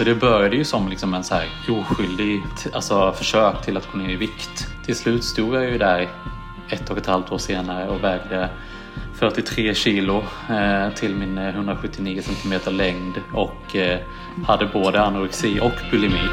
[0.00, 3.98] Så det började ju som liksom en så här oskyldig alltså, försök till att gå
[3.98, 4.66] ner i vikt.
[4.84, 6.08] Till slut stod jag ju där
[6.70, 8.48] ett och ett halvt år senare och vägde
[9.14, 13.98] 43 kilo eh, till min eh, 179 centimeter längd och eh,
[14.46, 16.28] hade både anorexi och bulimi.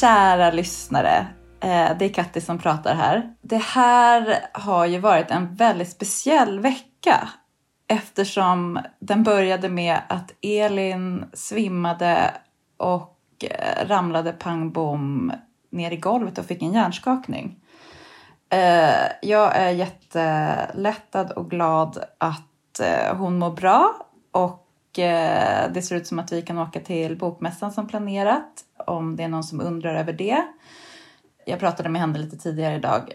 [0.00, 1.26] Kära lyssnare!
[1.60, 3.34] Eh, det är Katti som pratar här.
[3.42, 7.28] Det här har ju varit en väldigt speciell vecka
[7.88, 12.34] eftersom den började med att Elin svimmade
[12.76, 15.32] och eh, ramlade pang bom
[15.70, 17.56] ner i golvet och fick en hjärnskakning.
[18.50, 22.80] Eh, jag är jättelättad och glad att
[23.16, 23.94] hon mår bra
[24.32, 29.16] och Eh, det ser ut som att vi kan åka till bokmässan som planerat om
[29.16, 30.42] det är någon som undrar över det.
[31.46, 33.12] Jag pratade med henne lite tidigare idag.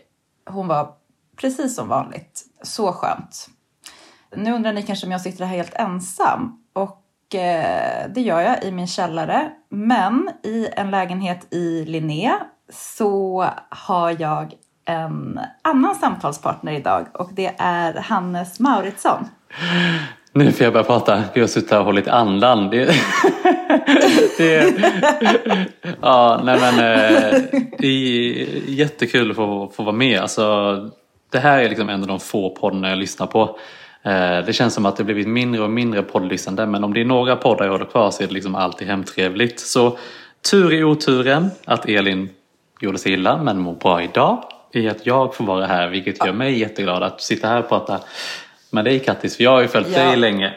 [0.49, 0.93] Hon var
[1.35, 2.45] precis som vanligt.
[2.61, 3.49] Så skönt.
[4.35, 6.63] Nu undrar ni kanske om jag sitter här helt ensam.
[6.73, 9.51] Och eh, det gör jag i min källare.
[9.69, 12.33] Men i en lägenhet i Linné
[12.69, 14.53] så har jag
[14.85, 19.27] en annan samtalspartner idag och det är Hannes Mauritsson.
[20.37, 21.23] Nu får jag börja prata.
[21.33, 22.69] Jag har suttit här och hållit andan.
[22.69, 22.85] Det,
[24.37, 24.75] det,
[26.01, 27.41] ja, nej men, eh,
[27.77, 30.21] det är jättekul att få, få vara med.
[30.21, 30.75] Alltså,
[31.31, 33.59] det här är liksom en av de få poddarna jag lyssnar på.
[34.03, 37.05] Eh, det känns som att det blivit mindre och mindre poddlyssnande men om det är
[37.05, 39.59] några poddar jag håller kvar så är det liksom alltid hemtrevligt.
[39.59, 39.97] Så
[40.51, 42.29] tur i oturen att Elin
[42.79, 46.33] gjorde sig illa men mår bra idag i att jag får vara här vilket gör
[46.33, 47.99] mig jätteglad att sitta här och prata
[48.75, 50.03] med dig Kattis, för jag har ju följt ja.
[50.03, 50.53] dig länge.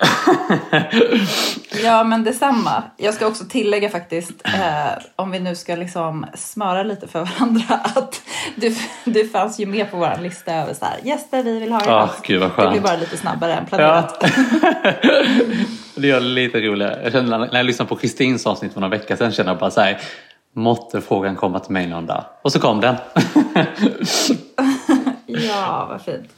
[1.84, 2.82] ja, men detsamma.
[2.96, 7.74] Jag ska också tillägga faktiskt, eh, om vi nu ska liksom smöra lite för varandra,
[7.94, 8.22] att
[8.56, 11.84] du, du fanns ju med på vår lista över så här, gäster vi vill ha
[11.84, 12.68] i oh, Gud vad skönt.
[12.68, 14.18] Det blir bara lite snabbare än planerat.
[14.20, 14.28] Ja.
[15.94, 17.00] det gör det lite roligare.
[17.02, 19.70] Jag kände, när jag lyssnade på Kristins avsnitt för några veckor sedan kände jag bara
[19.70, 20.00] så här,
[20.52, 22.24] måtte frågan komma till mig någon dag.
[22.42, 22.96] Och så kom den.
[25.26, 26.30] ja, vad fint.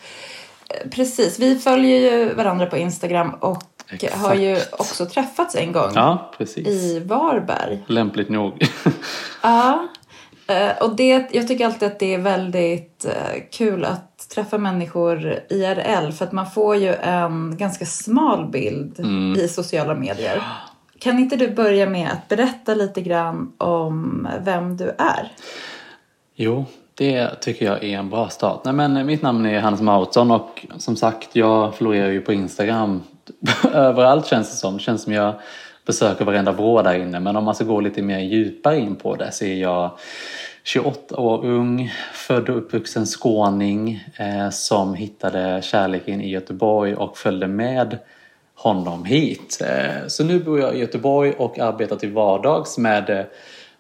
[0.91, 4.15] Precis, vi följer ju varandra på Instagram och Exakt.
[4.15, 7.85] har ju också träffats en gång ja, i Varberg.
[7.87, 8.67] Lämpligt nog.
[9.43, 9.89] ja,
[10.47, 15.41] eh, och det, jag tycker alltid att det är väldigt eh, kul att träffa människor
[15.49, 19.41] IRL för att man får ju en ganska smal bild mm.
[19.41, 20.43] i sociala medier.
[20.99, 25.33] Kan inte du börja med att berätta lite grann om vem du är?
[26.35, 26.65] Jo,
[26.95, 28.61] det tycker jag är en bra start.
[28.65, 33.03] Nej, men mitt namn är Hannes Mautsson och som sagt jag florerar ju på Instagram
[33.73, 34.77] överallt känns det som.
[34.77, 35.35] Det känns som jag
[35.87, 37.21] besöker varenda vrå där inne.
[37.21, 39.91] Men om man ska gå lite mer djupare in på det så är jag
[40.65, 47.47] 28 år ung, född och uppvuxen skåning eh, som hittade kärleken i Göteborg och följde
[47.47, 47.99] med
[48.55, 49.63] honom hit.
[49.65, 53.25] Eh, så nu bor jag i Göteborg och arbetar till vardags med eh,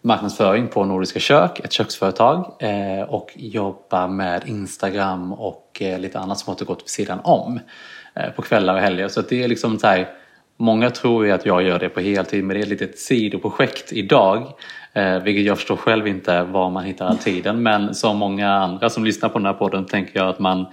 [0.02, 6.38] marknadsföring på Nordiska kök, ett köksföretag eh, och jobbar med Instagram och eh, lite annat
[6.38, 7.60] som har gått vid sidan om
[8.14, 9.08] eh, på kvällar och helger.
[9.08, 10.08] Så det är liksom så här,
[10.56, 13.92] många tror ju att jag gör det på heltid men det är ett litet sidoprojekt
[13.92, 14.46] idag.
[15.22, 19.04] vilket jag förstår själv inte var man hittar all tiden men som många andra som
[19.04, 20.66] lyssnar på den här podden tänker jag att man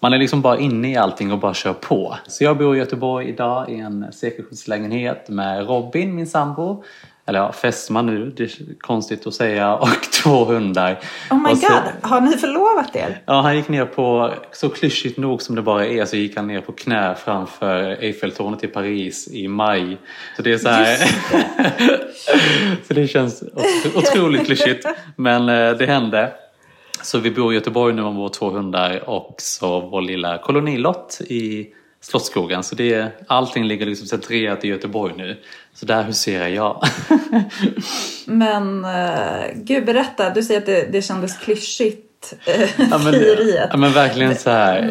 [0.00, 2.16] man är liksom bara inne i allting och bara kör på.
[2.26, 6.84] Så jag bor i Göteborg idag i en sekelskiftslägenhet med Robin, min sambo,
[7.28, 8.50] eller ja, fästman nu, det är
[8.80, 10.98] konstigt att säga, och två hundar.
[11.30, 13.22] Oh my så, god, har ni förlovat er?
[13.26, 16.46] Ja, han gick ner på, så klyschigt nog som det bara är, så gick han
[16.46, 19.98] ner på knä framför Eiffeltornet i Paris i maj.
[20.36, 20.96] Så det är så här...
[22.86, 23.44] så det känns
[23.94, 26.32] otroligt klyschigt, men eh, det hände.
[27.02, 31.20] Så vi bor i Göteborg nu med våra två hundar och så vår lilla kolonilott
[31.20, 31.66] i
[32.06, 32.62] Slottsskogen.
[32.62, 35.36] Så det, allting ligger liksom centrerat i Göteborg nu.
[35.74, 36.84] Så där huserar jag.
[38.26, 40.30] men uh, gud, berätta.
[40.30, 42.34] Du säger att det, det kändes klyschigt.
[42.48, 43.14] Uh, ja, men,
[43.70, 44.90] ja, men verkligen så här.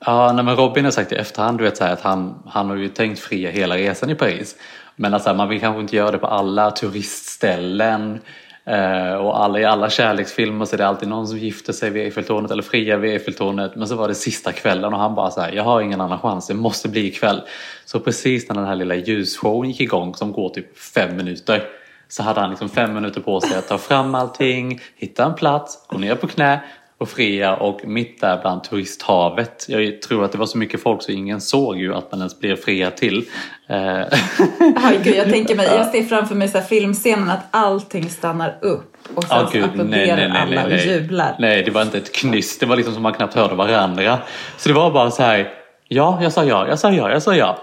[0.00, 2.70] Ja, nej, men Robin har sagt i efterhand du vet, så här, att han, han
[2.70, 4.56] har ju tänkt fria hela resan i Paris.
[4.96, 8.20] Men alltså, man vill kanske inte göra det på alla turistställen.
[8.68, 12.02] Eh, och alla, i alla kärleksfilmer så är det alltid någon som gifter sig vid
[12.02, 13.76] Eiffeltornet eller friar vid Eiffeltornet.
[13.76, 16.18] Men så var det sista kvällen och han bara så här, jag har ingen annan
[16.18, 17.42] chans, det måste bli ikväll.
[17.84, 21.62] Så precis när den här lilla ljusshowen gick igång som går typ fem minuter
[22.08, 25.86] så hade han liksom fem minuter på sig att ta fram allting, hitta en plats,
[25.88, 26.60] gå ner på knä
[26.98, 29.66] och fria och mitt där bland turisthavet.
[29.68, 32.40] Jag tror att det var så mycket folk så ingen såg ju att man ens
[32.40, 33.24] blev fria till.
[33.68, 38.58] Aj, gud, jag tänker mig, jag ser framför mig så här filmscenen att allting stannar
[38.62, 41.36] upp och sen Ja, gud, applåderar alla och jublar.
[41.38, 42.60] Nej, det var inte ett knyst.
[42.60, 44.18] Det var liksom som man knappt hörde varandra.
[44.56, 45.48] Så det var bara så här.
[45.88, 47.58] Ja, jag sa ja, jag sa ja, jag sa ja.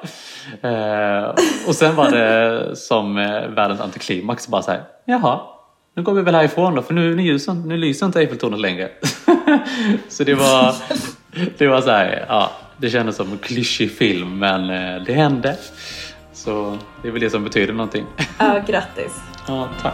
[0.62, 1.34] Eh,
[1.68, 4.48] och sen var det som eh, världens antiklimax.
[4.48, 4.81] Bara så här.
[5.06, 5.40] Jaha,
[5.95, 8.89] nu går vi väl härifrån då för nu, nu, lyser, nu lyser inte Eiffeltornet längre.
[10.09, 10.75] så det var,
[11.57, 12.25] det var så här.
[12.27, 15.57] Ja, det kändes som en klyschig film men eh, det hände.
[16.33, 18.06] Så det är väl det som betyder någonting.
[18.39, 19.13] Ja, grattis.
[19.47, 19.94] Ja, tack.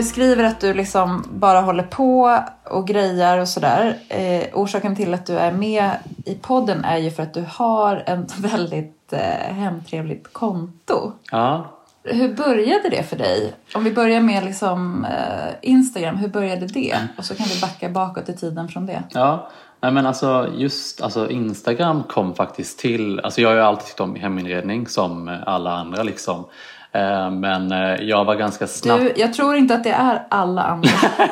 [0.00, 3.96] Beskriver att du liksom bara håller på och grejar och sådär.
[4.08, 5.90] Eh, orsaken till att du är med
[6.24, 11.12] i podden är ju för att du har ett väldigt eh, hemtrevligt konto.
[11.30, 11.66] Ja,
[12.04, 13.54] Hur började det för dig?
[13.74, 16.96] Om vi börjar med liksom, eh, Instagram, hur började det?
[17.18, 19.02] Och så kan vi backa bakåt i tiden från det.
[19.10, 19.50] Ja,
[19.80, 24.00] nej men alltså just alltså Instagram kom faktiskt till, alltså jag har ju alltid tyckt
[24.00, 26.44] om heminredning som alla andra liksom.
[26.92, 29.00] Eh, Men eh, jag var ganska snabb.
[29.00, 30.90] Du, jag tror inte att det är alla andra.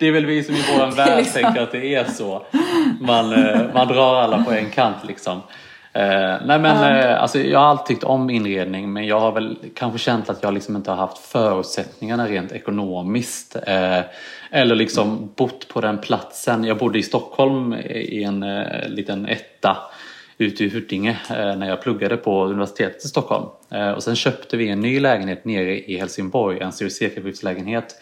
[0.00, 2.42] Det är väl vi som i vår värld liksom- tänker att det är så.
[3.00, 5.40] Man, eh, man drar alla på en kant liksom.
[5.92, 9.98] Nej men eh, alltså, jag har alltid tyckt om inredning men jag har väl kanske
[9.98, 13.56] känt att jag liksom inte har haft förutsättningarna rent ekonomiskt.
[14.50, 16.64] Eller liksom bott på den platsen.
[16.64, 18.44] Jag bodde i Stockholm i en
[18.86, 19.76] liten etta
[20.40, 23.46] ute i Huddinge eh, när jag pluggade på universitetet i Stockholm.
[23.70, 27.94] Eh, och sen köpte vi en ny lägenhet nere i Helsingborg, en CVC-lägenhet.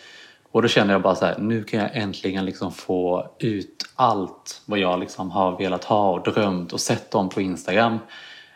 [0.52, 4.62] Och då kände jag bara så här, nu kan jag äntligen liksom få ut allt
[4.66, 7.98] vad jag liksom har velat ha och drömt och sett om på Instagram.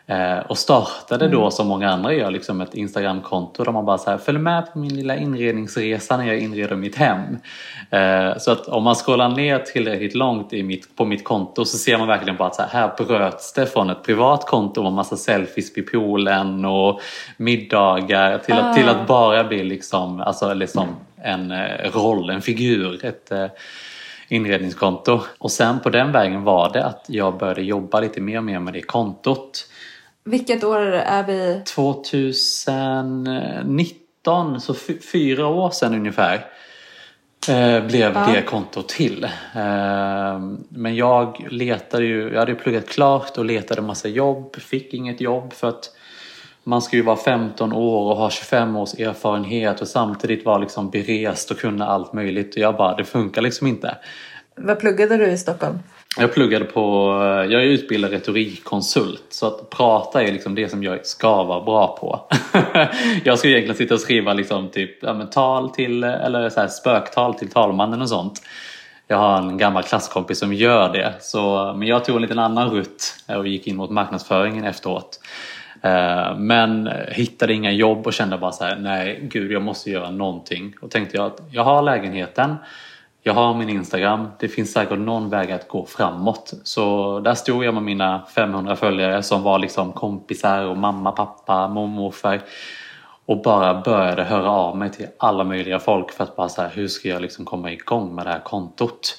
[0.07, 4.09] Eh, och startade då som många andra gör liksom ett Instagramkonto där man bara så
[4.09, 7.37] här, följ med på min lilla inredningsresa när jag inreder mitt hem.
[7.89, 11.77] Eh, så att om man scrollar ner tillräckligt långt i mitt, på mitt konto så
[11.77, 14.91] ser man verkligen bara att så här, här bröts det från ett privat konto med
[14.91, 17.01] massa selfies vid poolen och
[17.37, 23.05] middagar till, att, till att bara bli liksom, alltså liksom en eh, roll, en figur.
[23.05, 23.31] Ett,
[24.27, 25.21] inredningskonto.
[25.37, 28.59] Och sen på den vägen var det att jag började jobba lite mer och mer
[28.59, 29.67] med det kontot.
[30.25, 31.61] Vilket år är vi?
[31.65, 36.33] 2019, så fy- fyra år sedan ungefär,
[37.49, 38.27] eh, blev Ja.
[38.33, 39.23] det kontot till.
[39.55, 40.39] Eh,
[40.69, 45.53] men jag letade ju, jag hade pluggat klart och letade massa jobb, fick inget jobb
[45.53, 45.89] för att
[46.63, 50.89] man ska ju vara 15 år och ha 25 års erfarenhet och samtidigt vara liksom
[50.89, 52.55] berest och kunna allt möjligt.
[52.55, 53.97] Och jag bara, det funkar liksom inte.
[54.55, 55.79] Vad pluggade du i Stockholm?
[56.17, 56.81] Jag pluggade på,
[57.49, 61.97] jag är utbildad retorikkonsult så att prata är liksom det som jag ska vara bra
[61.97, 62.27] på.
[63.23, 66.67] jag ska egentligen sitta och skriva liksom typ, ja, men tal till, eller så här
[66.67, 68.41] spöktal till talmannen och sånt.
[69.07, 71.13] Jag har en gammal klasskompis som gör det.
[71.19, 75.19] Så, men jag tog en liten annan rutt och gick in mot marknadsföringen efteråt.
[75.81, 80.11] Eh, men hittade inga jobb och kände bara så här, nej gud jag måste göra
[80.11, 80.75] någonting.
[80.81, 82.55] Och tänkte jag att jag har lägenheten,
[83.25, 86.53] jag har min Instagram, det finns säkert någon väg att gå framåt.
[86.63, 91.67] Så där stod jag med mina 500 följare som var liksom kompisar och mamma, pappa,
[91.67, 92.41] mormor, morfar.
[93.25, 96.69] Och bara började höra av mig till alla möjliga folk för att bara så här,
[96.69, 99.17] hur ska jag liksom komma igång med det här kontot?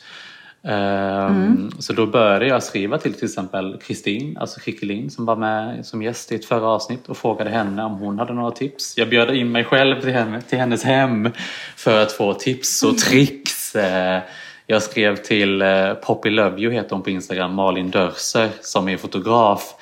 [0.66, 5.86] Ehm, Så då började jag skriva till till exempel Kristin, alltså Krickelin som var med
[5.86, 8.98] som gäst i ett förra avsnitt och frågade henne om hon hade några tips.
[8.98, 11.30] Jag bjöd in mig själv till, henne, till hennes hem
[11.76, 13.74] för att få tips och tricks.
[13.76, 14.20] Eh,
[14.66, 18.96] Jag skrev till eh, Poppy Love You heter hon på Instagram, Malin Dörser som är
[18.96, 19.74] fotograf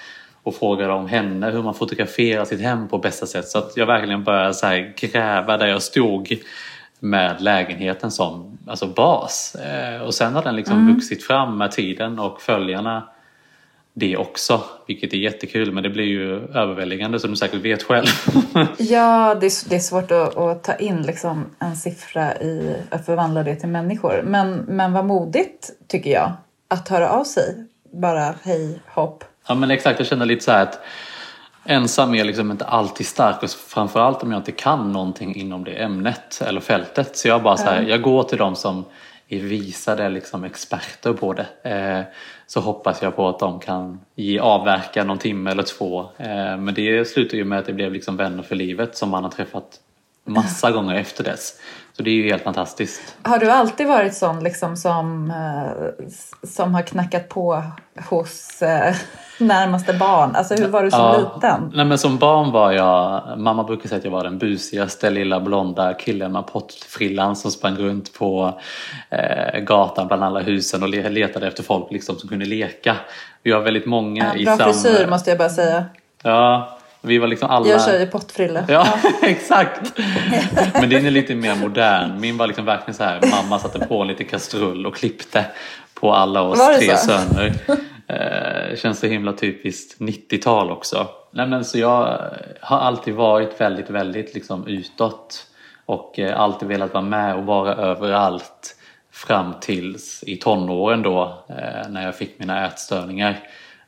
[0.42, 3.48] och frågade om henne hur man fotograferar sitt hem på bästa sätt.
[3.48, 6.36] Så att jag verkligen började så gräva där jag stod
[7.02, 9.54] med lägenheten som alltså bas.
[9.54, 13.08] Eh, och sen har den liksom vuxit fram med tiden och följarna
[13.94, 15.72] det också, vilket är jättekul.
[15.72, 18.06] Men det blir ju överväldigande som du säkert vet själv.
[18.78, 23.06] Ja, det är, det är svårt att, att ta in liksom en siffra i att
[23.06, 24.22] förvandla det till människor.
[24.26, 26.32] Men, men vad modigt, tycker jag,
[26.68, 27.66] att höra av sig.
[27.92, 29.24] Bara hej, hopp.
[29.48, 30.80] Ja men exakt, jag känner lite så här att
[31.64, 35.82] ensam är liksom inte alltid stark och framförallt om jag inte kan någonting inom det
[35.82, 37.16] ämnet eller fältet.
[37.16, 38.84] Så jag bara så här, jag går till de som
[39.28, 41.46] är visade liksom experter på det.
[41.70, 42.14] Eh,
[42.46, 46.00] så hoppas jag på att de kan ge avverka någon timme eller två.
[46.16, 49.24] Eh, men det slutar ju med att det blev liksom vänner för livet som man
[49.24, 49.80] har träffat
[50.26, 51.52] massa gånger efter dess.
[51.96, 53.16] Så det är ju helt fantastiskt.
[53.22, 56.06] Har du alltid varit sån liksom som, eh,
[56.48, 57.62] som har knackat på
[58.08, 58.94] hos eh,
[59.38, 60.36] närmaste barn?
[60.36, 61.18] Alltså hur var du som Ja.
[61.34, 61.70] liten?
[61.74, 65.40] Nej, men som barn var jag, mamma brukar säga att jag var den busigaste lilla
[65.40, 68.60] blonda killen med pottfrillan som sprang runt på
[69.10, 72.96] eh, gatan bland alla husen och le- letade efter folk liksom, som kunde leka.
[73.42, 74.72] Vi var väldigt många Ja, i bra samma...
[74.72, 75.84] frisyr måste jag bara säga.
[76.22, 77.66] Ja, vi var liksom alla...
[77.68, 78.64] Jag kör ju pottfrille.
[78.68, 78.86] Ja,
[79.22, 79.92] exakt.
[80.74, 82.20] Men din är lite mer modern.
[82.20, 85.44] Min var liksom verkligen så här, mamma satte på lite kastrull och klippte
[85.94, 87.06] på alla oss Var det tre så?
[87.06, 87.52] söner.
[88.06, 91.08] Eh, känns så himla typiskt 90-tal också.
[91.30, 92.20] Nej, men så jag
[92.60, 95.46] har alltid varit väldigt, väldigt liksom utåt
[95.86, 98.76] och eh, alltid velat vara med och vara överallt
[99.12, 103.40] fram tills i tonåren då eh, när jag fick mina ätstörningar.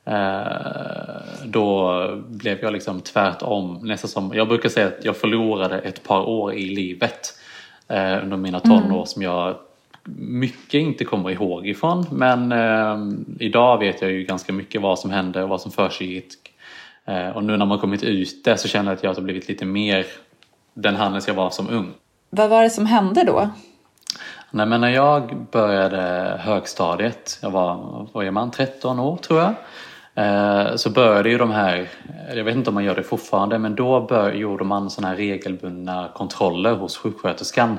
[0.05, 3.79] Eh, då blev jag liksom tvärtom.
[3.83, 7.39] Nästan som, jag brukar säga att jag förlorade ett par år i livet
[7.89, 9.57] eh, under mina tonår som jag
[10.19, 12.07] mycket inte kommer ihåg ifrån.
[12.13, 16.35] Men eh, idag vet jag ju ganska mycket vad som hände och vad som försiggick.
[17.05, 19.65] Eh, och nu när man kommit ute så känner jag att jag har blivit lite
[19.65, 20.07] mer
[20.75, 21.93] den Hannes jag var som ung.
[22.31, 23.51] Vad var det som hände då?
[24.51, 29.55] Nej, men när jag började högstadiet, jag var, vad är man, 13 år tror jag.
[30.15, 31.89] Eh, så började ju de här,
[32.35, 35.17] jag vet inte om man gör det fortfarande, men då bör, gjorde man såna här
[35.17, 37.79] regelbundna kontroller hos sjuksköterskan.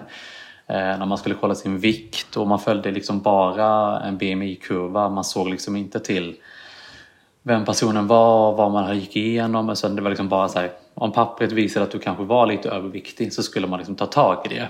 [0.68, 5.10] Eh, när man skulle kolla sin vikt och man följde liksom bara en BMI-kurva.
[5.10, 6.36] Man såg liksom inte till
[7.44, 9.70] vem personen var, vad man gick igenom.
[9.70, 12.70] Alltså det var liksom bara så här, om pappret visade att du kanske var lite
[12.70, 14.70] överviktig så skulle man liksom ta tag i det.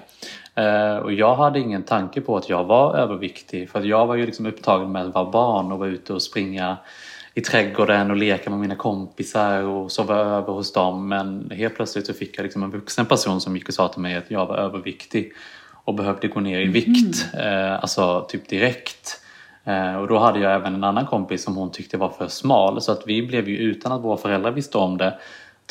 [0.62, 4.15] Eh, och jag hade ingen tanke på att jag var överviktig för att jag var
[4.15, 6.77] ju liksom upptagen med att vara barn och vara ute och springa
[7.38, 11.08] i trädgården och leka med mina kompisar och sova över hos dem.
[11.08, 14.01] Men helt plötsligt så fick jag liksom en vuxen person som gick och sa till
[14.01, 15.34] mig att jag var överviktig
[15.84, 17.25] och behövde gå ner i vikt.
[17.34, 19.22] Eh, alltså typ direkt.
[19.63, 22.82] Eh, och då hade jag även en annan kompis som hon tyckte var för smal
[22.82, 25.20] så att vi blev ju utan att våra föräldrar visste om det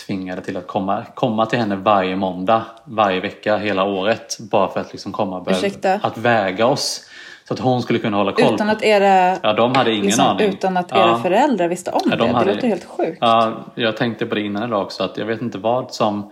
[0.07, 4.37] tvingade till att komma, komma till henne varje måndag, varje vecka, hela året.
[4.41, 5.59] Bara för att liksom komma och börja-
[6.03, 7.11] att väga oss.
[7.49, 8.55] Så att hon skulle kunna hålla koll.
[8.55, 10.49] Utan att era, Ja, de hade ingen liksom, aning.
[10.49, 11.19] utan att era Ja.
[11.23, 12.33] föräldrar visste om Ja, de det?
[12.35, 13.19] hade- Det låter helt sjukt.
[13.21, 16.31] Ja, jag tänkte på det innan idag också att jag vet inte vad som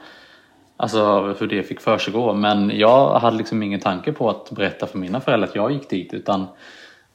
[0.77, 4.99] Alltså hur det fick försiggå men jag hade liksom ingen tanke på att berätta för
[4.99, 6.47] mina föräldrar att jag gick dit utan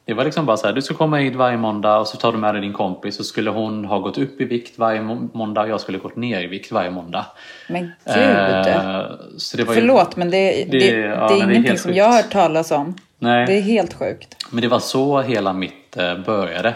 [0.05, 2.31] det var liksom bara så här, du ska komma hit varje måndag och så tar
[2.31, 5.27] du med dig din kompis så skulle hon ha gått upp i vikt varje må-
[5.33, 7.25] måndag och jag skulle gått ner i vikt varje måndag.
[7.69, 8.15] Men gud.
[8.17, 9.01] Eh,
[9.37, 11.79] så det var ju- Förlåt, men det, det, det, ja, är det är ingenting helt
[11.79, 12.95] som jag har hört talas om.
[13.19, 13.45] Nej.
[13.45, 14.45] Det är helt sjukt.
[14.51, 16.75] Men det var så hela mitt eh, började.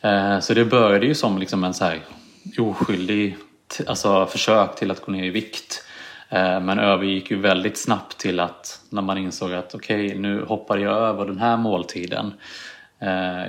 [0.00, 2.00] Eh, så det började ju som liksom en så här
[2.58, 3.36] oskyldig
[3.86, 5.84] alltså, försök till att gå ner i vikt.
[6.28, 10.80] Eh, men övergick ju väldigt snabbt till att när man insåg att okej, nu hoppade
[10.80, 12.34] jag över den här måltiden.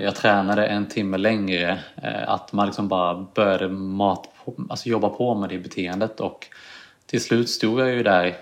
[0.01, 1.80] Jag tränade en timme längre.
[2.28, 4.30] Att man liksom bara började mat
[4.70, 6.48] alltså jobba på med det beteendet och
[7.06, 8.36] till slut stod jag ju där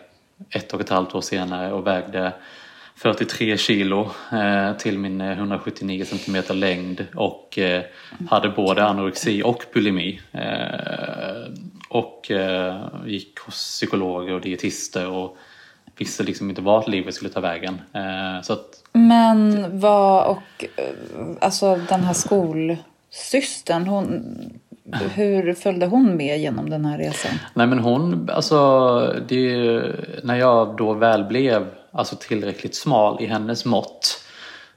[0.49, 2.33] ett och ett halvt år senare och vägde
[2.99, 7.81] 43 kilo eh, till min eh, 179 centimeter längd och eh,
[8.29, 10.21] hade både anorexi och bulimi.
[10.31, 11.53] Eh,
[11.89, 15.37] och eh, gick hos psykologer och dietister och
[15.97, 17.81] visste liksom inte vart livet skulle ta vägen.
[17.93, 24.25] Eh, så att, Men vad och eh, alltså den här skolsystern, hon,
[25.15, 27.31] hur följde hon med genom den här resan?
[27.53, 29.81] nej men hon, alltså det,
[30.23, 34.23] när jag då väl blev alltså tillräckligt smal i hennes mått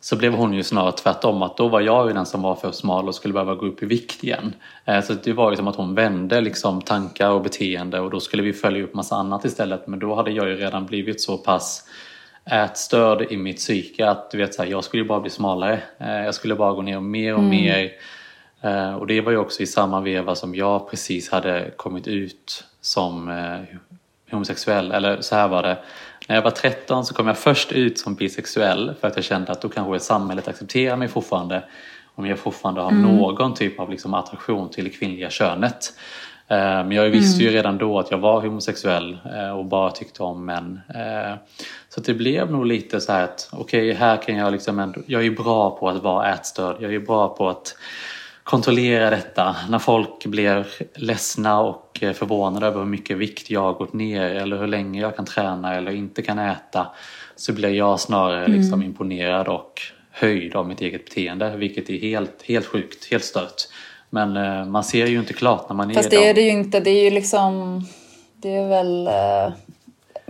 [0.00, 2.72] så blev hon ju snarare tvärtom att då var jag ju den som var för
[2.72, 4.54] smal och skulle behöva gå upp i vikt igen.
[4.84, 8.20] Eh, Så det var ju som att hon vände liksom tankar och beteende och då
[8.20, 11.38] skulle vi följa upp massa annat istället men då hade jag ju redan blivit så
[11.38, 11.88] pass
[12.50, 15.82] ätstörd i mitt psyke att du vet så här, jag skulle ju bara bli smalare.
[15.98, 17.90] Eh, Jag skulle bara gå ner mer och mer.
[18.62, 22.64] Eh, Och det var ju också i samma veva som jag precis hade kommit ut
[22.80, 23.30] som
[24.30, 24.92] homosexuell.
[24.92, 25.78] Eller så här var det.
[26.32, 29.52] När jag var 13 så kom jag först ut som bisexuell för att jag kände
[29.52, 31.64] att då kanske samhället accepterar mig fortfarande
[32.14, 35.92] om jag fortfarande har någon typ av liksom attraktion till det kvinnliga könet.
[36.48, 40.22] Eh, Men jag visste ju redan då att jag var homosexuell eh, och bara tyckte
[40.22, 40.80] om män.
[40.94, 41.36] Eh,
[41.88, 45.26] Så det blev nog lite så här att okej, här kan jag liksom ändå, jag
[45.26, 46.76] är bra på att vara ätstörd.
[46.80, 47.76] Jag är bra på att
[48.44, 49.56] kontrollera detta.
[49.68, 54.22] När folk blir ledsna och eh, förvånade över hur mycket vikt jag har gått ner
[54.22, 56.86] eller hur länge jag kan träna eller inte kan äta
[57.36, 59.80] så blir jag snarare liksom imponerad och
[60.10, 63.68] höjd av mitt eget beteende vilket är helt, helt sjukt, helt stört.
[64.10, 66.50] Men eh, man ser ju inte klart när man är Fast det är det ju
[66.50, 66.80] inte.
[66.80, 67.80] Det är ju liksom...
[68.36, 69.08] Det är väl...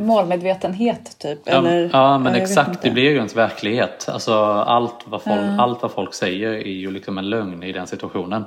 [0.02, 1.38] målmedvetenhet typ?
[1.44, 1.90] Ja, eller?
[1.92, 2.82] ja men exakt.
[2.82, 4.08] Det blir ju ens verklighet.
[4.08, 7.86] Alltså, allt, vad folk, allt vad folk säger är ju liksom en lögn i den
[7.86, 8.44] situationen.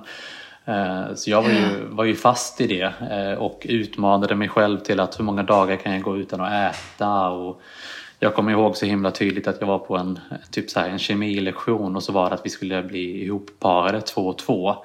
[0.65, 4.79] Eh, Så jag var ju, var ju fast i det eh, och utmanade mig själv
[4.79, 7.29] till att hur många dagar kan jag gå utan att äta?
[7.29, 7.61] Och
[8.19, 10.19] jag kommer ihåg så himla tydligt att jag var på en,
[10.51, 14.21] typ så här, en kemilektion och så var det att vi skulle bli ihopparade två
[14.21, 14.75] och två.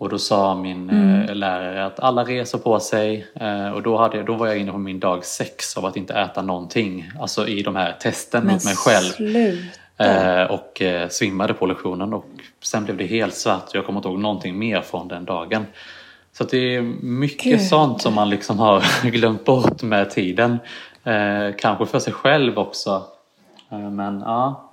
[0.00, 4.22] Och då sa min eh, lärare att alla reser på sig eh, och då, hade,
[4.22, 7.10] då var jag inne på min dag sex av att inte äta någonting.
[7.20, 9.04] Alltså i de här testen Men mot mig själv.
[9.04, 10.40] sluta.
[10.42, 12.26] Eh, och svimmade på lektionen och
[12.62, 13.74] sen blev det helt svart.
[13.74, 15.66] Jag kommer inte ihåg någonting mer från den dagen.
[16.32, 17.62] Så det är mycket Gud.
[17.62, 20.58] sånt som man liksom har glömt bort med tiden.
[21.58, 23.02] Kanske för sig själv också.
[23.68, 24.69] Men ja.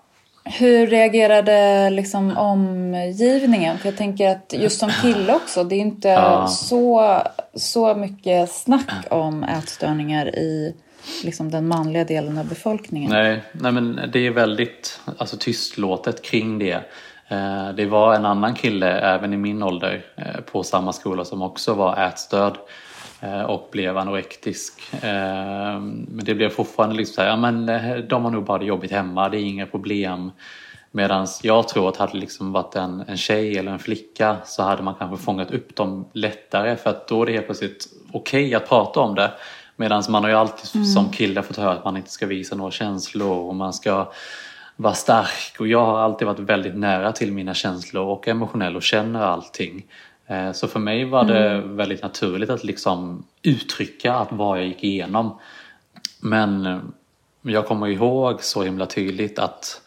[0.49, 3.77] Hur reagerade liksom omgivningen?
[3.77, 6.47] För jag tänker att just som kille också, det är inte Ja.
[6.47, 7.17] så,
[7.55, 10.75] så mycket snack om ätstörningar i
[11.23, 13.11] liksom den manliga delen av befolkningen.
[13.11, 16.79] Nej, nej men det är väldigt alltså, tystlåtet kring det.
[17.27, 21.41] Eh, det var en annan kille även i min ålder eh, på samma skola som
[21.41, 22.57] också var ätstörd
[23.47, 24.93] och blev anorektisk.
[24.93, 28.57] Eh, men det blev fortfarande liksom så här, ja men eh, de har nog bara
[28.57, 30.31] det jobbigt hemma, det är inga problem.
[30.91, 34.63] Medan jag tror att hade det liksom varit en, en tjej eller en flicka så
[34.63, 38.55] hade man kanske fångat upp dem lättare för att då är det helt plötsligt okej
[38.55, 39.31] att prata om det.
[39.75, 42.71] Medan man har ju alltid som kille fått höra att man inte ska visa några
[42.71, 44.11] känslor och man ska
[44.75, 45.55] vara stark.
[45.59, 49.85] Och jag har alltid varit väldigt nära till mina känslor och emotionell och känner allting.
[50.27, 54.83] Eh, Så för mig var det väldigt naturligt att liksom uttrycka att vad jag gick
[54.83, 55.39] igenom.
[56.21, 56.79] Men eh,
[57.41, 59.81] jag kommer ihåg så himla tydligt att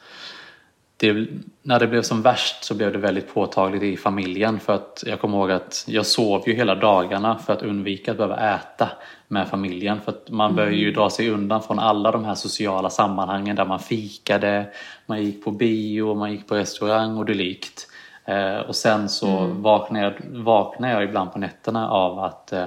[0.97, 1.27] det,
[1.63, 5.21] när det blev som värst så blev det väldigt påtagligt i familjen för att jag
[5.21, 8.89] kommer ihåg att jag sov ju hela dagarna för att undvika att behöva äta
[9.29, 12.91] med familjen för att man börjar ju dra sig undan från alla de här sociala
[12.91, 14.67] sammanhangen där man fikade,
[15.07, 17.90] man gick på bio, man gick på restaurang och dylikt.
[18.31, 22.65] Eh, och sen så vaknade, jag, vaknade jag ibland på nätterna av att eh,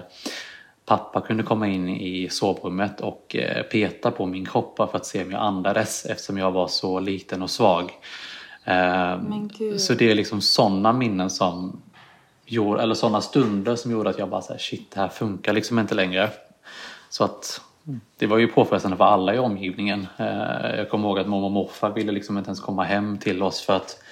[0.86, 5.24] pappa kunde komma in i sovrummet och eh, peta på min kropp för att se
[5.24, 7.92] om jag andades eftersom jag var så liten och svag.
[9.78, 11.82] Så det är liksom sådana minnen som
[12.46, 15.80] gjorde, eller sådana stunder som gjorde att jag bara såhär, shit det här funkar liksom
[15.80, 16.30] inte längre.
[17.10, 17.62] Så att
[18.18, 20.08] det var ju påfrestande för alla i omgivningen.
[20.78, 23.62] Jag kommer ihåg att mormor och morfar ville liksom inte ens komma hem till oss
[23.62, 24.03] för att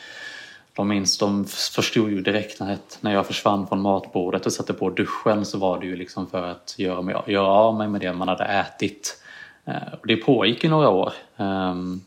[0.75, 4.89] de minns, de förstod ju direkt när, när jag försvann från matbordet och satte på
[4.89, 8.13] duschen så var det ju liksom för att göra, mig, göra av mig med det
[8.13, 9.21] man hade ätit.
[9.65, 11.13] Eh, Och det pågick i några år.
[11.37, 12.01] Ehm,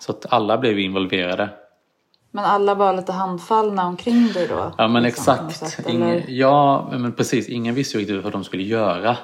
[0.00, 1.48] Så att alla blev involverade.
[2.30, 4.72] Men alla var lite handfallna omkring dig då?
[4.78, 5.72] Ja men liksom, exakt.
[5.72, 6.24] sätt, eller?
[6.28, 9.16] ja men precis, ingen visste ju riktigt vad de skulle göra.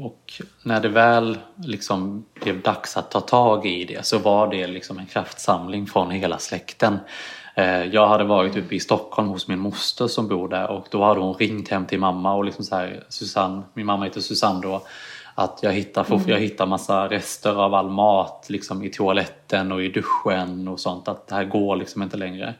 [0.00, 0.32] Och
[0.62, 4.98] när det väl liksom blev dags att ta tag i det så var det liksom
[4.98, 6.98] en kraftsamling från hela släkten.
[7.54, 11.04] Eh, Jag hade varit uppe i Stockholm hos min moster som bor där och då
[11.04, 14.60] hade hon ringt hem till mamma och liksom så här, Susanne, min mamma heter Susanne
[14.62, 14.82] då,
[15.34, 16.28] att jag hittar, mm.
[16.28, 21.08] jag hittar massa rester av all mat liksom i toaletten och i duschen och sånt.
[21.08, 22.54] Att det här går liksom inte längre.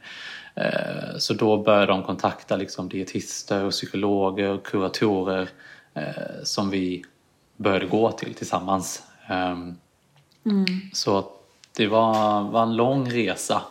[0.55, 5.49] Eh, Så då började de kontakta liksom dietister och psykologer och kuratorer
[5.95, 7.05] eh, som vi
[7.63, 9.03] började gå till tillsammans.
[9.29, 9.77] Ehm,
[10.93, 11.25] Så
[11.77, 13.63] det var, var en lång resa.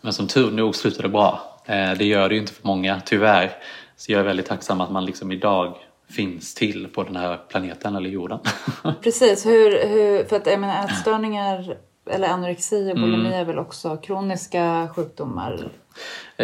[0.00, 1.40] Men som tur nog slutade det bra.
[1.66, 3.52] Eh, Det gör det ju inte för många, tyvärr.
[3.96, 5.74] Så jag är väldigt tacksam att man liksom idag
[6.10, 8.38] finns till på den här planeten eller jorden.
[9.02, 11.76] Precis, hur, hur, för att jag menar ätstörningar
[12.10, 13.02] eller anorexi och Mm.
[13.10, 15.50] bulimi är väl också kroniska sjukdomar.
[15.52, 15.70] Du får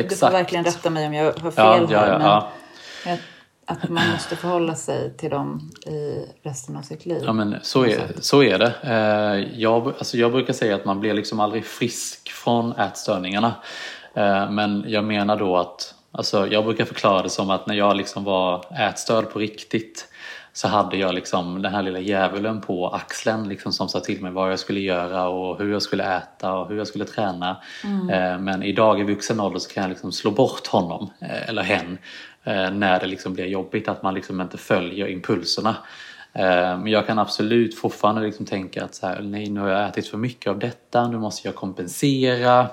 [0.01, 0.35] Exakt.
[0.35, 2.09] verkligen rätta mig om jag har fel Ja, ja, här.
[2.13, 2.49] ja, men ja.
[3.07, 3.19] jag-
[3.67, 7.23] att man måste förhålla sig till dem i resten av sitt liv.
[7.25, 8.73] Ja men så är, så är det.
[8.83, 13.55] Eh, Jag, alltså jag brukar säga att man blir liksom aldrig frisk från ätstörningarna.
[14.15, 17.97] Eh, Men jag menar då att, alltså jag brukar förklara det som att när jag
[17.97, 20.09] liksom var ätstörd på riktigt
[20.57, 24.33] så hade jag liksom den här lilla djävulen på axeln liksom som sa till mig
[24.33, 27.57] vad jag skulle göra och hur jag skulle äta och hur jag skulle träna.
[28.13, 31.63] Eh, Men idag i vuxen ålder så kan jag liksom slå bort honom eh, eller
[31.63, 31.99] hen
[32.45, 35.77] eh, när det liksom blir jobbigt att man liksom inte följer impulserna.
[36.37, 40.09] Men jag kan absolut fortfarande liksom tänka att så här, nej nu har jag ätit
[40.09, 42.69] för mycket av detta, nu måste jag kompensera.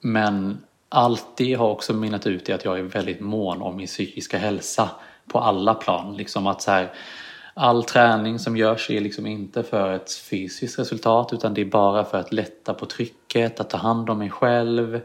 [0.00, 0.58] Men
[0.88, 4.38] allt det har också mynnat ut i att jag är väldigt mån om min psykiska
[4.38, 4.90] hälsa
[5.32, 6.16] på alla plan.
[6.16, 6.92] Liksom att så här,
[7.54, 12.04] all träning som görs är liksom inte för ett fysiskt resultat utan det är bara
[12.04, 15.00] för att lätta på trycket, att ta hand om mig själv.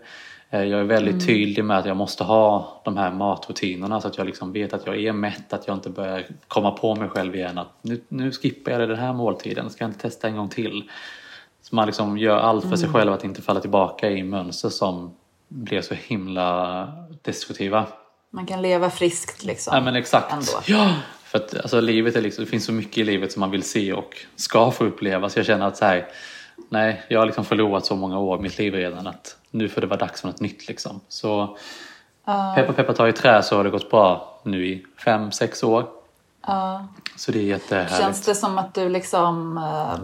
[0.49, 4.17] Eh, jag är väldigt tydlig med att jag måste ha de här matrutinerna så att
[4.17, 7.36] jag liksom vet att jag är mätt, att jag inte börjar komma på mig själv
[7.36, 10.49] igen att nu, nu skippar jag den här måltiden, ska jag inte testa en gång
[10.49, 10.89] till?
[11.62, 15.15] Så man liksom gör allt för sig själv att inte falla tillbaka i mönster som
[15.47, 16.88] blir så himla
[17.21, 17.88] destruktiva.
[18.31, 19.75] Man kan leva friskt liksom.
[19.75, 20.31] Ja men exakt.
[20.33, 20.51] Ändå.
[20.65, 20.93] Ja!
[21.23, 23.63] För att alltså, livet är liksom, det finns så mycket i livet som man vill
[23.63, 25.29] se och ska få uppleva.
[25.29, 26.07] Så jag känner att så här,
[26.69, 29.81] nej, jag har liksom förlorat så många år i mitt liv redan att nu får
[29.81, 30.99] det vara dags för något nytt liksom.
[31.07, 31.57] Så
[32.25, 35.63] Ja, peppa peppa ta i trä så har det gått bra nu i fem, sex
[35.63, 35.85] år.
[36.47, 36.87] ja.
[37.15, 37.97] Så det är jättehärligt.
[37.97, 39.99] Känns det som att du liksom eh,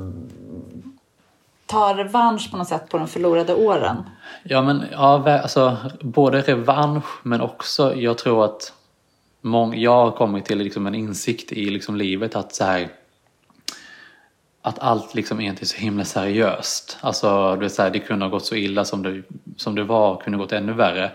[1.65, 3.97] Ta revansch på något sätt på de förlorade åren?
[4.43, 8.73] Ja men ja, alltså, både revansch men också jag tror att
[9.41, 12.89] mång, jag har kommit till liksom en insikt i liksom livet att så här,
[14.62, 16.97] att allt liksom inte är så himla seriöst.
[17.01, 19.23] Alltså det, är så här, det kunde ha gått så illa som det,
[19.58, 21.12] som det var, kunde ha gått ännu värre.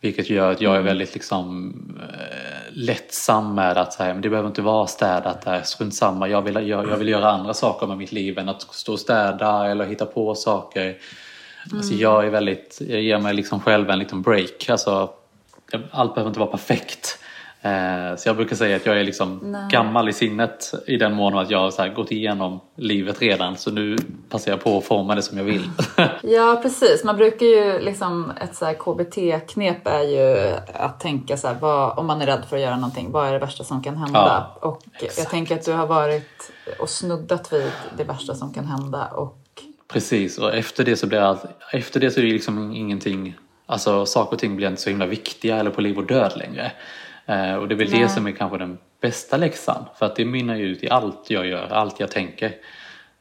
[0.00, 4.28] Vilket gör att jag är väldigt liksom eh, lättsam med att så här, men det
[4.28, 6.28] behöver inte vara städat där, strunt samma.
[6.28, 9.00] Jag vill, jag, jag vill göra andra saker med mitt liv än att stå och
[9.00, 10.96] städa eller hitta på saker.
[11.72, 14.68] Alltså jag är väldigt, jag ger mig liksom själv en liten break.
[14.68, 15.10] Alltså,
[15.90, 17.18] allt behöver inte vara perfekt.
[17.66, 19.68] Eh, Så jag brukar säga att jag är liksom Nej.
[19.70, 23.56] gammal i sinnet i den mån att jag har gått igenom livet redan.
[23.56, 23.96] Så nu
[24.30, 25.70] passar jag på att forma det som jag vill.
[26.22, 27.04] Ja, precis.
[27.04, 32.06] Man brukar ju liksom, ett så KBT-knep är ju att tänka så här, vad, om
[32.06, 34.46] man är rädd för att göra någonting, vad är det värsta som kan hända?
[34.60, 35.30] och jag exakt.
[35.30, 39.06] tänker att du har varit och snuddat vid det värsta som kan hända.
[39.06, 39.38] Och
[39.88, 43.34] Precis, och efter det så blir allt, efter det så är det liksom ingenting,
[43.66, 46.72] alltså saker och ting blir inte så himla viktiga eller på liv och död längre.
[47.26, 48.02] Eh, och det är väl Nej.
[48.02, 51.30] det som är kanske den bästa läxan, för att det mynnar ju ut i allt
[51.30, 52.54] jag gör, allt jag tänker.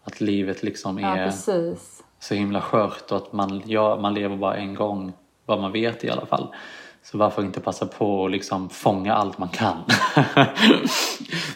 [0.04, 2.04] Att livet liksom ja, är precis.
[2.20, 5.14] så himla skört och att man, ja, man lever bara en gång,
[5.46, 6.56] vad man vet i alla fall.
[7.04, 9.78] Så varför inte passa på att liksom fånga allt man kan?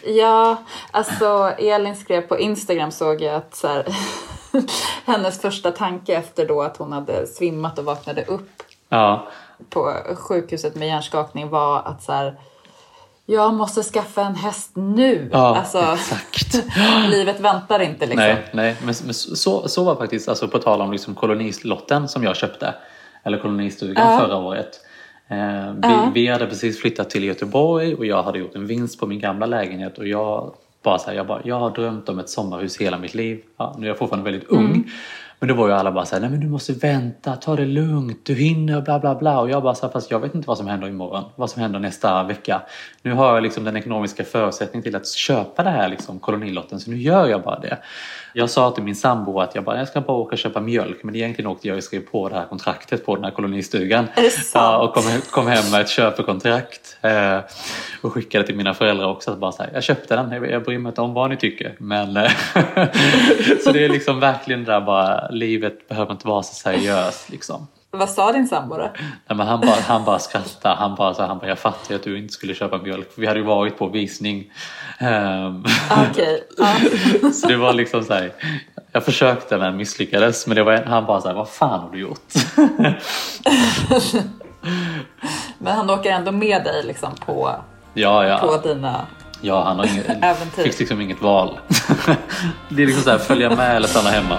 [0.04, 0.56] Ja,
[0.90, 3.84] alltså Elin skrev på Instagram såg jag att så här,
[5.04, 9.28] hennes första tanke efter då att hon hade svimmat och vaknade upp ja,
[9.70, 12.34] på sjukhuset med hjärnskakning var att så här,
[13.26, 15.28] jag måste skaffa en häst nu.
[15.32, 16.64] ja alltså, exakt.
[17.10, 18.24] livet väntar inte liksom.
[18.24, 22.24] Nej, nej men, men så, så var faktiskt, alltså på tal om liksom kolonilotten som
[22.24, 22.74] jag köpte,
[23.22, 24.18] eller kolonistugan Ja.
[24.18, 24.80] förra året.
[25.28, 26.10] Eh, vi, Ja.
[26.14, 29.46] vi hade precis flyttat till Göteborg och jag hade gjort en vinst på min gamla
[29.46, 32.98] lägenhet och jag bara så här, jag, bara, jag har drömt om ett sommarhus hela
[32.98, 33.42] mitt liv.
[33.56, 34.90] Ja, nu är jag fortfarande väldigt ung.
[35.40, 37.66] Men då var ju alla bara så här, nej men du måste vänta, ta det
[37.66, 39.40] lugnt, du hinner, bla bla bla.
[39.40, 41.62] Och jag bara så här, fast jag vet inte vad som händer imorgon, vad som
[41.62, 42.62] händer nästa vecka.
[43.02, 46.90] Nu har jag liksom den ekonomiska förutsättningen till att köpa det här liksom, kolonilotten, så
[46.90, 47.78] nu gör jag bara det.
[48.32, 51.02] Jag sa till min sambo att jag bara, jag ska bara åka och köpa mjölk,
[51.02, 54.06] men egentligen åkte jag och skrev på det här kontraktet på den här kolonistugan.
[54.54, 56.96] Ja, och kom, kom hem med ett köpekontrakt.
[57.00, 57.38] Eh,
[58.00, 59.30] och skickade till mina föräldrar också.
[59.30, 61.36] Att bara så här, jag köpte den, jag, jag bryr mig inte om vad ni
[61.36, 61.74] tycker.
[61.78, 62.30] Men, eh,
[63.64, 67.66] så det är liksom verkligen det där bara, livet behöver inte vara så seriöst liksom.
[67.92, 68.90] Vad sa din sambo då?
[69.28, 70.74] Nej, men han, bara, han bara skrattade.
[70.74, 73.08] Han bara, så här, han bara, jag fattar ju att du inte skulle köpa mjölk.
[73.14, 74.52] Vi hade ju varit på visning.
[74.98, 76.44] Ehm, Ah, Okej.
[76.58, 76.76] Ja.
[77.32, 78.32] så det var liksom så här,
[78.92, 80.46] jag försökte men misslyckades.
[80.46, 82.32] Men det var, han bara så här, vad fan har du gjort?
[85.58, 87.54] Men han åker ändå med dig liksom på,
[87.94, 88.38] ja, ja.
[88.38, 89.06] på dina...
[89.42, 90.06] Ja, han har inget,
[90.54, 91.58] fick liksom inget val.
[92.68, 94.38] det är liksom så här, följa med eller stanna hemma.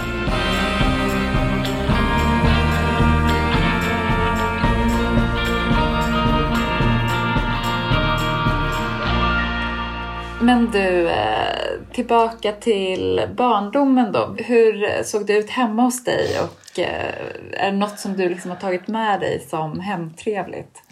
[10.42, 14.36] Men du, eh, tillbaka till barndomen då.
[14.38, 16.40] Hur såg det ut hemma hos dig?
[16.40, 17.14] Och eh,
[17.54, 20.84] är det något som du liksom har tagit med dig som hemtrevligt?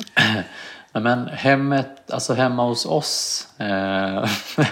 [0.94, 3.48] Men hemmet, alltså hemma hos oss.
[3.60, 4.26] Eh,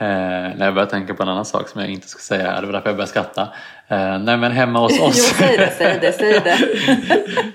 [0.00, 0.06] eh,
[0.56, 2.66] när jag börjar tänka på en annan sak som jag inte ska säga här, det
[2.66, 3.48] var därför jag började skratta.
[3.88, 5.16] Eh, nej men hemma hos Jo, oss.
[5.16, 6.58] säg det, säg det, säg det.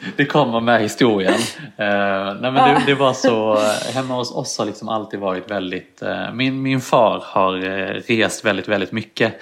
[0.15, 1.33] det kommer med historien.
[1.77, 5.51] Eh, nej men det, det var så, eh, hemma hos oss har liksom alltid varit
[5.51, 9.33] väldigt, eh, min, min far har eh, rest väldigt, väldigt mycket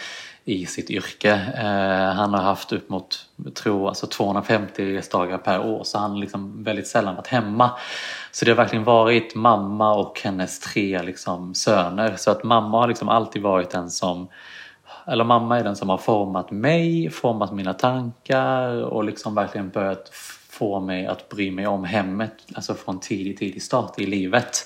[0.46, 1.32] i sitt yrke.
[1.58, 6.18] Eh, han har haft upp mot, tror, alltså 250 resdagar per år så han har
[6.18, 7.72] liksom väldigt sällan varit hemma.
[8.32, 12.16] Så det har verkligen varit mamma och hennes tre liksom, söner.
[12.18, 14.28] Så att mamma har liksom alltid varit den som
[15.08, 20.10] eller mamma är den som har format mig, format mina tankar och liksom verkligen börjat
[20.50, 24.66] få mig att bry mig om hemmet, alltså från tidig, tidig start i livet.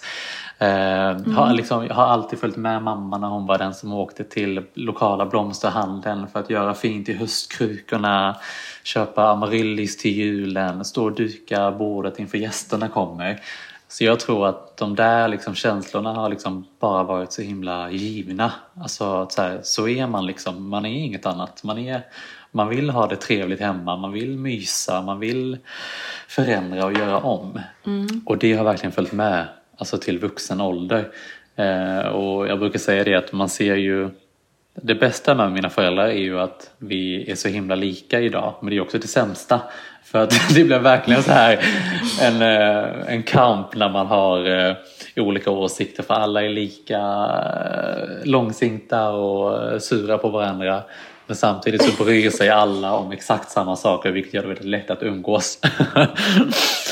[0.60, 1.36] Eh, mm.
[1.36, 5.26] har liksom, har alltid följt med mamma när hon var den som åkte till lokala
[5.26, 8.36] blomsterhandeln för att göra fint i höstkrukorna,
[8.84, 13.40] köpa amaryllis till julen, stå och duka bordet inför gästerna kommer.
[13.88, 18.52] Så jag tror att de där liksom känslorna har liksom bara varit så himla givna.
[18.82, 21.64] Alltså så, här, så är man liksom, man är inget annat.
[21.64, 22.02] Man, är,
[22.52, 25.58] man vill ha det trevligt hemma, man vill mysa, man vill
[26.28, 27.60] förändra och göra om.
[27.86, 28.22] Mm.
[28.26, 31.08] Och det har verkligen följt med alltså till vuxen ålder.
[31.56, 34.10] Eh, och jag brukar säga det att man ser ju
[34.82, 38.70] det bästa med mina föräldrar är ju att vi är så himla lika idag men
[38.70, 39.62] det är också det sämsta.
[40.04, 41.60] För att det blir verkligen så här
[42.22, 44.76] en, eh, en kamp när man har eh,
[45.16, 47.30] olika åsikter för alla är lika
[48.24, 50.84] långsinta och sura på varandra.
[51.28, 54.92] Men samtidigt så bryr sig alla om exakt samma saker vilket gör det väldigt lätt
[54.92, 55.60] att umgås.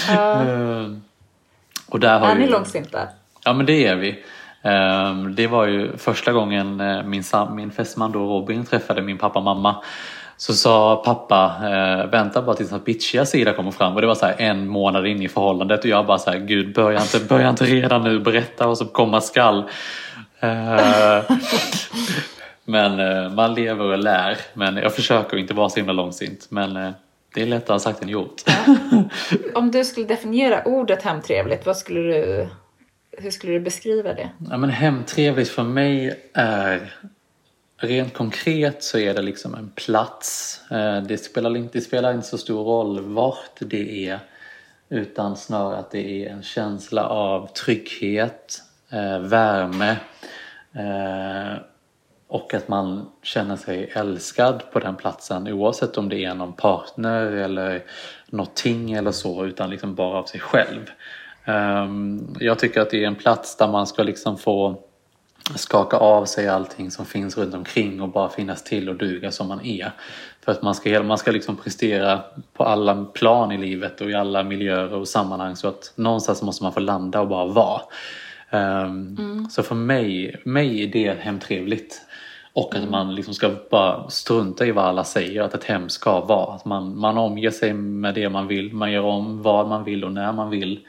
[0.09, 0.97] Uh,
[1.89, 3.07] och där har är ni långsinta?
[3.43, 4.23] Ja men det är vi.
[4.65, 7.23] Ehm, det var ju första gången eh, min,
[7.55, 9.83] min fästman då Robin träffade min pappa och mamma.
[10.37, 13.95] Så sa pappa, eh, vänta bara tills den bitchiga sida kommer fram.
[13.95, 16.73] Och det var så en månad in i förhållandet och jag bara så här, gud
[16.73, 19.63] börja inte, börja inte redan nu, berätta vad som komma skall.
[20.39, 21.23] Eh,
[22.65, 24.37] men man lever och lär.
[24.53, 26.47] Men jag försöker inte vara så himla långsint.
[26.49, 26.93] Men
[27.35, 28.43] det är lättare sagt än gjort.
[28.45, 28.75] Ja.
[29.53, 32.47] Om du skulle definiera ordet hemtrevligt, vad skulle du
[33.17, 34.29] hur skulle du beskriva det?
[34.49, 36.93] Ja, men hemtrevligt för mig är
[37.77, 40.61] Rent konkret så är det liksom en plats.
[40.71, 44.19] Eh, det spelar, inte, det spelar inte så stor roll vart det är
[44.89, 49.97] utan snarare att det är en känsla av trygghet, eh, värme
[50.73, 51.57] eh,
[52.27, 57.25] och att man känner sig älskad på den platsen oavsett om det är någon partner
[57.31, 57.83] eller
[58.27, 60.81] någonting eller så utan liksom bara av sig själv.
[61.45, 64.81] Ehm, jag tycker att det är en plats där man ska liksom få
[65.55, 69.47] skaka av sig allting som finns runt omkring och bara finnas till och duga som
[69.47, 69.91] man är.
[70.45, 72.21] För att man ska, man ska liksom prestera
[72.53, 76.63] på alla plan i livet och i alla miljöer och sammanhang så att någonstans måste
[76.63, 77.81] man få landa och bara vara.
[78.51, 79.47] Um, mm.
[79.49, 82.01] Så för mig, mig är det hemtrevligt.
[82.55, 86.21] Och att man liksom ska bara strunta i vad alla säger att ett hem ska
[86.21, 86.55] vara.
[86.55, 90.03] Att man, man omger sig med det man vill, man gör om vad man vill
[90.03, 90.79] och när man vill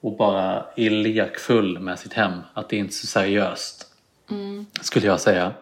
[0.00, 2.32] och bara är lekfull med sitt hem.
[2.54, 3.86] Att det inte är så seriöst,
[4.30, 4.66] mm.
[4.80, 5.52] skulle jag säga.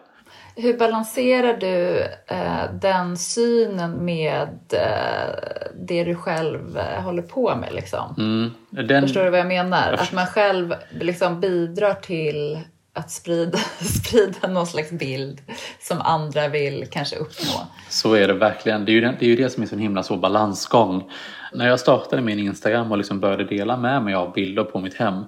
[0.55, 5.35] Hur balanserar du eh, den synen med eh,
[5.75, 7.73] det du själv eh, håller på med?
[7.73, 8.15] Liksom?
[8.17, 8.51] Mm.
[8.87, 9.01] Den...
[9.01, 9.93] Förstår du vad jag menar?
[9.93, 12.59] Att man själv liksom bidrar till
[12.97, 15.41] att sprida, sprida någon slags bild
[15.81, 17.67] som andra vill kanske uppnå.
[17.89, 18.85] Så är det verkligen.
[18.85, 21.11] Det är ju det, det, är ju det som är så himla så balansgång.
[21.53, 24.93] När jag startade min Instagram och liksom började dela med mig av bilder på mitt
[24.93, 25.23] hem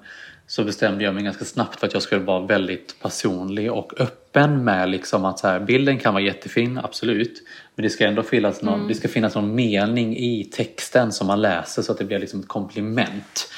[0.48, 4.64] så bestämde jag mig ganska snabbt för att jag skulle vara väldigt personlig och öppen
[4.64, 7.44] med liksom att så här, bilden kan vara jättefin, absolut.
[7.76, 8.88] Men det ska ändå finnas någon, mm.
[8.88, 12.40] det ska finnas någon mening i texten som man läser så att det blir liksom
[12.40, 13.52] ett komplement.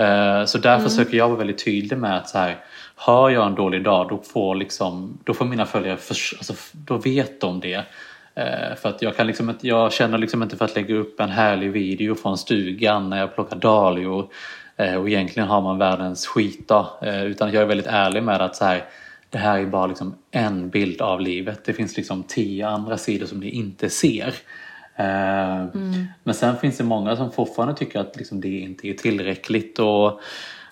[0.00, 0.88] Uh, så därför mm.
[0.90, 2.56] försöker jag vara väldigt tydlig med att så här,
[2.98, 6.96] hör jag en dålig dag då får, liksom, då får mina följare, för, alltså, då
[6.96, 7.84] vet de det.
[8.34, 11.30] Eh, för att jag, kan liksom, jag känner liksom inte för att lägga upp en
[11.30, 14.28] härlig video från stugan när jag plockar dahlior
[14.76, 16.86] eh, och egentligen har man världens skitdag.
[17.02, 18.84] Eh, utan jag är väldigt ärlig med att så här,
[19.30, 21.64] det här är bara liksom en bild av livet.
[21.64, 24.34] Det finns liksom tio andra sidor som ni inte ser.
[24.94, 26.06] Mm.
[26.24, 29.78] Men sen finns det många som fortfarande tycker att liksom det inte är tillräckligt.
[29.78, 30.20] Och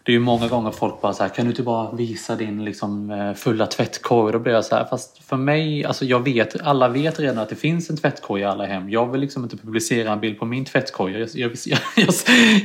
[0.06, 2.64] det är ju många gånger folk bara så här, kan du inte bara visa din
[2.64, 4.32] liksom eh, fulla tvättkorg?
[4.32, 7.48] Då blir jag så här, fast för mig, alltså jag vet, alla vet redan att
[7.48, 8.90] det finns en tvättkorg i alla hem.
[8.90, 11.18] Jag vill liksom inte publicera en bild på min tvättkorg.
[11.20, 11.52] Jag, jag,
[11.96, 12.14] jag,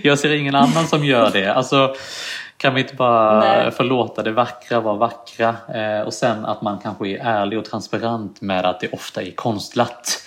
[0.03, 1.53] jag ser ingen annan som gör det.
[1.53, 1.95] Alltså,
[2.57, 3.71] kan vi inte bara Nej.
[3.71, 5.55] förlåta det vackra vara vackra?
[5.73, 9.31] Eh, och sen att man kanske är ärlig och transparent med att det ofta är
[9.31, 10.20] konstlat.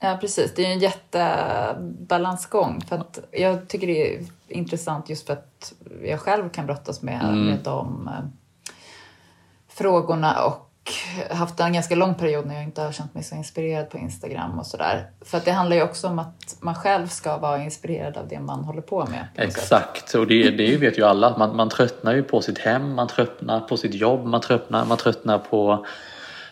[0.00, 0.54] Ja, precis.
[0.54, 2.80] Det är en jättebalansgång.
[2.88, 5.72] För att jag tycker det är intressant just för att
[6.04, 7.46] jag själv kan brottas med, mm.
[7.46, 8.24] med de eh,
[9.68, 10.62] frågorna och
[11.30, 14.58] haft en ganska lång period när jag inte har känt mig så inspirerad på Instagram
[14.58, 15.10] och sådär.
[15.20, 18.40] För att det handlar ju också om att man själv ska vara inspirerad av det
[18.40, 19.26] man håller på med.
[19.36, 21.38] På Exakt, och det, det vet ju alla.
[21.38, 24.98] Man, man tröttnar ju på sitt hem, man tröttnar på sitt jobb, man tröttnar, man
[24.98, 25.86] tröttnar på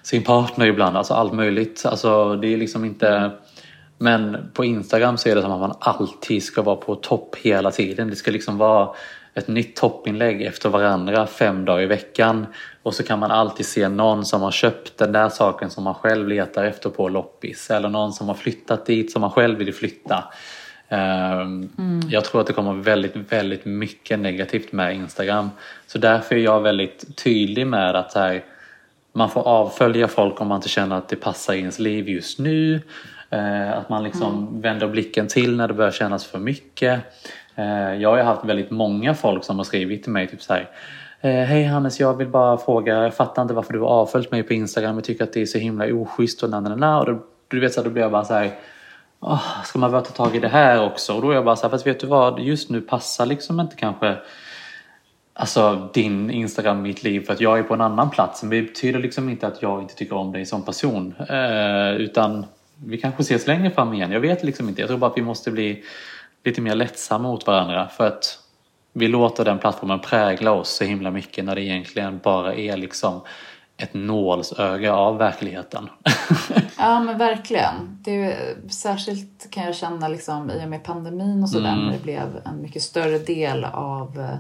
[0.05, 1.87] sin partner ibland, alltså allt möjligt.
[1.87, 3.31] Alltså det är liksom inte...
[3.99, 7.71] Men på Instagram så är det som att man alltid ska vara på topp hela
[7.71, 8.11] tiden.
[8.11, 8.89] Det ska liksom vara
[9.35, 12.47] ett nytt toppinlägg efter varandra fem dagar i veckan.
[12.83, 15.95] Och så kan man alltid se någon som har köpt den där saken som man
[15.95, 17.71] själv letar efter på loppis.
[17.71, 20.25] Eller någon som har flyttat dit som man själv vill flytta.
[20.89, 21.71] Ehm,
[22.11, 25.51] Jag tror att det kommer väldigt, väldigt mycket negativt med Instagram.
[25.87, 28.45] Så därför är jag väldigt tydlig med att här,
[29.17, 32.39] man får avfölja folk om man inte känner att det passar i ens liv just
[32.39, 32.81] nu.
[33.31, 37.01] Eh, Att man liksom vänder blicken till när det börjar kännas för mycket.
[37.55, 40.69] Eh, Jag har haft väldigt många folk som har skrivit till mig typ så här.
[41.21, 44.43] "Eh, Hej Hannes, jag vill bara fråga, jag fattar inte varför du har avföljt mig
[44.43, 44.95] på Instagram.
[44.95, 47.01] Jag tycker att det är så himla oschysst och na, na, na, na.
[47.01, 48.51] Och då, du vet så här, då blir jag bara så här.
[49.21, 51.15] "Åh, ska man börja ta tag i det här också?
[51.15, 53.61] Och då är jag bara så här, fast vet du vad, just nu passar liksom
[53.61, 54.17] inte kanske
[55.37, 58.43] Alltså din Instagram mitt liv för att jag är på en annan plats.
[58.43, 61.15] Men det betyder liksom inte att jag inte tycker om dig som person.
[61.29, 62.47] Eh, utan
[62.85, 64.13] vi kanske ses längre fram igen.
[64.13, 64.81] Jag vet liksom inte.
[64.81, 65.85] Jag tror bara att vi måste bli
[66.45, 67.89] lite mer lättsamma mot varandra.
[67.89, 68.39] För att
[68.93, 73.21] vi låter den plattformen prägla oss så himla mycket när det egentligen bara är liksom
[73.77, 75.89] ett nålsöga av verkligheten.
[76.79, 77.99] Ja men verkligen.
[78.05, 81.85] Det är, särskilt kan jag känna liksom, i och med pandemin och sådär Mm.
[81.87, 84.37] när det blev en mycket större del av eh,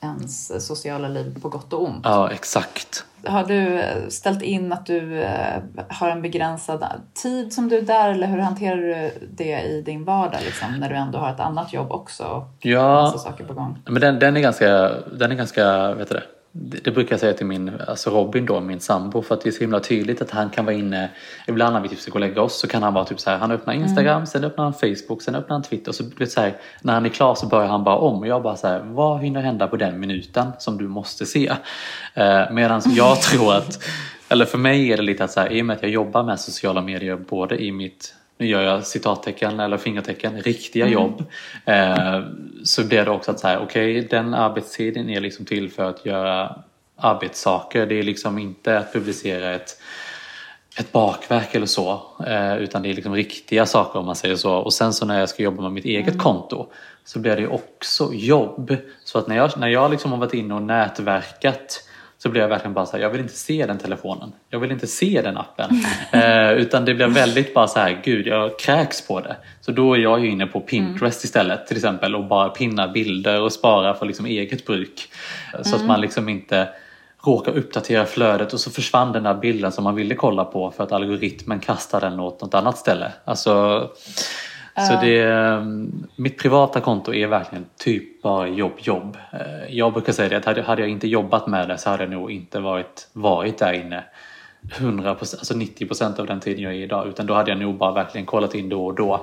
[0.00, 2.00] ens sociala liv på gott och ont.
[2.04, 3.04] ja, exakt.
[3.26, 6.84] Har du ställt in att du eh, har en begränsad
[7.22, 10.88] tid som du är där eller hur hanterar du det i din vardag liksom, när
[10.88, 13.78] du ändå har ett annat jobb också och Ja, saker på gång?
[13.84, 16.22] Men den, den är ganska, den är ganska, vet du det?
[16.52, 19.48] Det det brukar jag säga till min, alltså Robin då, min sambo, för att det
[19.48, 21.10] är så himla tydligt att han kan vara inne,
[21.46, 23.30] ibland när vi typ ska gå och lägga oss så kan han vara typ så
[23.30, 26.30] här, han öppnar Instagram, sen öppnar han Facebook, sen öppnar han Twitter och så, vet,
[26.32, 28.18] så här, när han är klar så börjar han bara om.
[28.18, 31.52] Och jag bara så här, vad hinner hända på den minuten som du måste se?
[32.14, 33.84] Eh, Medan jag tror att,
[34.28, 36.22] eller för mig är det lite att så här, i och med att jag jobbar
[36.22, 41.24] med sociala medier både i mitt nu gör jag citattecken eller fingertecken, riktiga jobb.
[41.64, 42.20] Eh,
[42.64, 46.62] så blir det också att säga, okej den arbetstiden är liksom till för att göra
[46.96, 47.86] arbetssaker.
[47.86, 49.80] Det är liksom inte att publicera ett,
[50.78, 52.02] ett bakverk eller så.
[52.26, 54.54] Eh, utan det är liksom riktiga saker om man säger så.
[54.54, 56.66] Och sen så när jag ska jobba med mitt eget konto
[57.04, 58.76] så blir det också jobb.
[59.04, 61.87] Så att när jag, när jag liksom har varit inne och nätverkat
[62.18, 64.32] så blir jag verkligen bara så här, jag vill inte se den telefonen.
[64.50, 65.70] Jag vill inte se den appen.
[66.12, 69.36] Eh, utan det blir väldigt bara så här, gud jag kräks på det.
[69.60, 73.40] Så då är jag ju inne på Pinterest istället till exempel och bara pinna bilder
[73.40, 75.08] och spara för liksom eget bruk.
[75.62, 76.68] Så att man liksom inte
[77.24, 80.84] råkar uppdatera flödet och så försvann den där bilden som man ville kolla på för
[80.84, 83.12] att algoritmen kastade den åt något annat ställe.
[83.24, 83.82] Alltså,
[84.86, 85.62] så det, eh,
[86.16, 89.16] mitt privata konto är verkligen typ bara jobb, jobb.
[89.32, 92.02] Eh, Jag brukar säga det att hade, hade jag inte jobbat med det så hade
[92.02, 94.04] jag nog inte varit, varit där inne
[94.78, 97.08] 100%, alltså 90% av den tiden jag är idag.
[97.08, 99.20] Utan då hade jag nog bara verkligen kollat in då och då.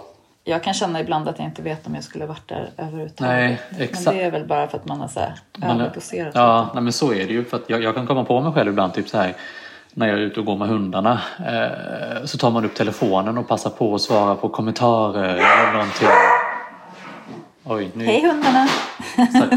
[0.48, 3.20] Jag kan känna ibland att jag inte vet om jag skulle varit där överhuvudtaget.
[3.34, 4.18] Nej, Men exakt.
[4.18, 6.32] det är väl bara för att man har så här Man- överdoserat.
[6.36, 7.44] Ja, nej, men så är det ju.
[7.46, 9.34] För jag, jag kan komma på mig själv ibland typ så här
[9.98, 13.48] när jag är ute och går med hundarna eh, så tar man upp telefonen och
[13.48, 16.08] passar på att svara på kommentarer eller någonting.
[17.64, 18.68] Oj, nu, Hej hundarna!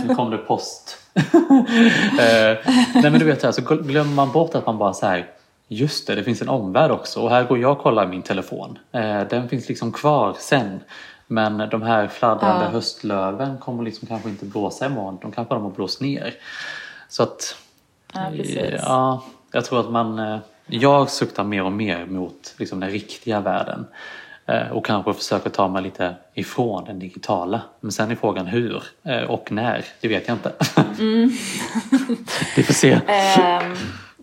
[0.08, 0.98] Nu kom det post.
[1.14, 2.56] eh,
[2.94, 5.26] nej men du vet, så, här, så glömmer man bort att man bara så här
[5.70, 8.78] Just det, det finns en omvärld också och här går jag och kollar min telefon.
[8.92, 10.80] Eh, den finns liksom kvar sen.
[11.26, 12.70] Men de här fladdrande Ja.
[12.70, 15.18] höstlöven kommer liksom kanske inte blåsa imorgon.
[15.22, 16.34] De kanske de har blåst ner.
[17.08, 17.56] Så att
[18.14, 18.80] Ja, precis.
[18.82, 19.22] Ja,
[19.52, 20.18] jag tror att man...
[20.18, 23.86] eh, Jag suktar mer och mer mot liksom, den riktiga världen.
[24.46, 27.60] Eh, Och kanske försöker ta mig lite ifrån den digitala.
[27.80, 29.84] Men sen är frågan hur eh, och när.
[30.00, 30.52] Det vet jag inte.
[30.98, 31.30] Mm.
[32.56, 33.00] Vi får se.
[33.06, 33.76] Ehm,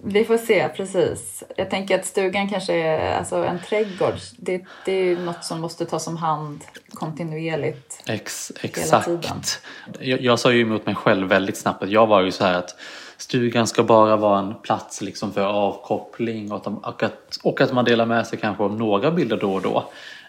[0.08, 1.44] vi får se, precis.
[1.58, 4.14] Jag tänker att stugan kanske är alltså en trädgård.
[4.38, 8.04] Det, det är något som måste tas om hand kontinuerligt.
[8.08, 9.62] Ex, exakt.
[10.00, 12.54] Jag, jag sa ju emot mig själv väldigt snabbt att jag var ju så här
[12.54, 12.76] att
[13.18, 16.58] stugan ska bara vara en plats liksom för avkoppling och
[17.04, 19.78] att, och att, man delar med sig kanske av några bilder då och då.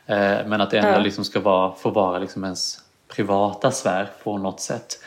[0.07, 2.79] Eh, men att det ändå liksom ska vara, få vara liksom ens
[3.16, 4.99] privata sfär på något sätt.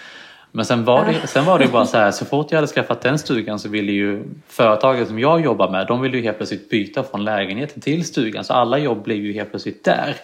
[0.51, 3.01] Men sen var, det, sen var det bara så här, så fort jag hade skaffat
[3.01, 6.69] den stugan så ville ju företaget som jag jobbar med, de ville ju helt plötsligt
[6.69, 8.43] byta från lägenheten till stugan.
[8.43, 10.15] Så alla jobb blev ju helt plötsligt där.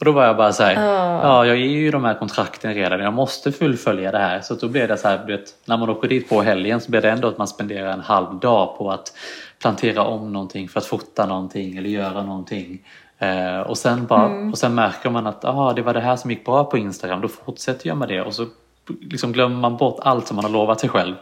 [0.00, 0.74] Och då var jag bara så här,
[1.22, 4.40] ja jag ger ju de här kontrakten redan, jag måste fullfölja det här.
[4.40, 6.90] Så då blev det så här, du vet, när man åker dit på helgen så
[6.90, 9.12] blir det ändå att man spenderar en halv dag på att
[9.62, 12.78] plantera om någonting för att fota någonting eller göra någonting.
[13.18, 16.30] Eh, och, sen bara, och sen märker man att ah, det var det här som
[16.30, 18.46] gick bra på Instagram, då fortsätter jag med det och så
[19.00, 21.14] liksom glömmer man bort allt som man har lovat sig själv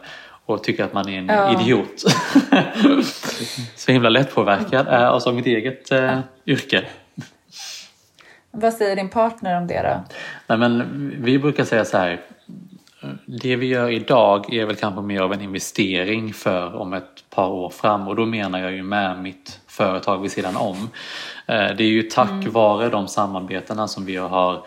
[0.45, 1.61] och tycker att man är en Ja.
[1.61, 2.03] idiot.
[3.75, 6.85] så himla lättpåverkad eh, av mitt eget eh, yrke.
[8.51, 10.15] Vad säger din partner om det då?
[10.47, 12.21] Nej, men vi brukar säga så här.
[13.25, 17.47] Det vi gör idag är väl kanske mer av en investering för om ett par
[17.47, 20.89] år fram och då menar jag ju med mitt företag vid sidan om.
[21.47, 24.63] Eh, Det är ju tack vare de samarbetena som vi har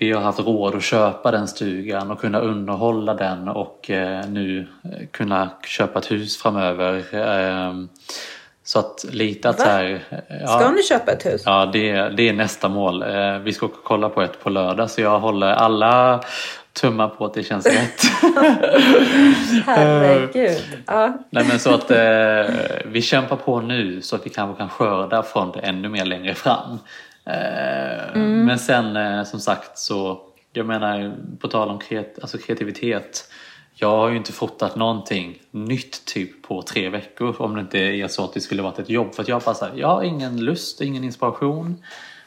[0.00, 4.66] vi har haft råd att köpa den stugan och kunna underhålla den och eh, nu
[4.84, 7.04] eh, kunna köpa ett hus framöver.
[8.68, 9.64] Eh, så att lite att Va?
[9.64, 10.00] så här,
[10.42, 11.42] ja, Ska ni köpa ett hus?
[11.44, 13.02] Ja, det, det är nästa mål.
[13.02, 16.20] Eh, vi ska kolla på ett på lördag så jag håller alla
[16.72, 18.02] tummar på att det känns rätt.
[19.66, 20.62] Herregud.
[20.86, 21.12] Ja.
[21.30, 22.54] Nej men så att eh,
[22.84, 26.34] vi kämpar på nu så att vi kanske kan skörda från det ännu mer längre
[26.34, 26.78] fram.
[27.26, 30.20] Eh, Men sen eh, som sagt så,
[30.52, 33.24] jag menar på tal om kreat- alltså kreativitet.
[33.80, 38.08] Jag har ju inte fotat någonting nytt typ på tre veckor om det inte är
[38.08, 39.14] så att det skulle varit ett jobb.
[39.14, 41.82] För att jag bara så här, jag har ingen lust, ingen inspiration.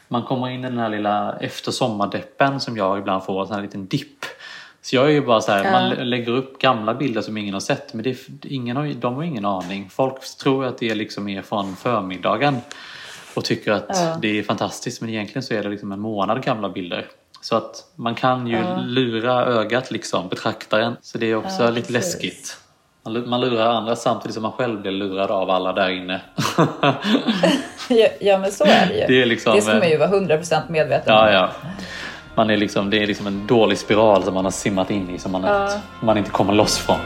[0.08, 3.54] Man kommer in i den här lilla efter sommardeppen som jag ibland får, en sån
[3.56, 4.24] här liten dipp.
[4.80, 5.70] Så jag är ju bara så här, Ja.
[5.70, 8.86] man lä- lägger upp gamla bilder som ingen har sett men det, är- ingen har,
[8.86, 9.88] de har ingen aning.
[9.90, 12.56] Folk tror att det liksom är från förmiddagen
[13.36, 14.18] och tycker att Ja.
[14.22, 17.06] det är fantastiskt men egentligen så är det liksom en månad gamla bilder.
[17.42, 18.76] Så att man kan ju Ja.
[18.86, 20.96] lura ögat liksom, betraktaren.
[21.02, 22.14] Så det är också Ja, lite precis.
[22.14, 22.56] läskigt.
[23.04, 26.20] Man lu- Man lurar andra samtidigt som man själv blir lurad av alla där inne.
[27.88, 29.06] Ja, ja, men så är det ju.
[29.06, 31.32] Det är liksom, det ska man ju vara 100% medveten Ja, om.
[31.34, 31.50] ja.
[32.34, 35.18] Man är liksom, det är liksom en dålig spiral som man har simmat in i
[35.18, 35.64] som man, Ja.
[35.64, 36.96] inte, man inte kommer loss från.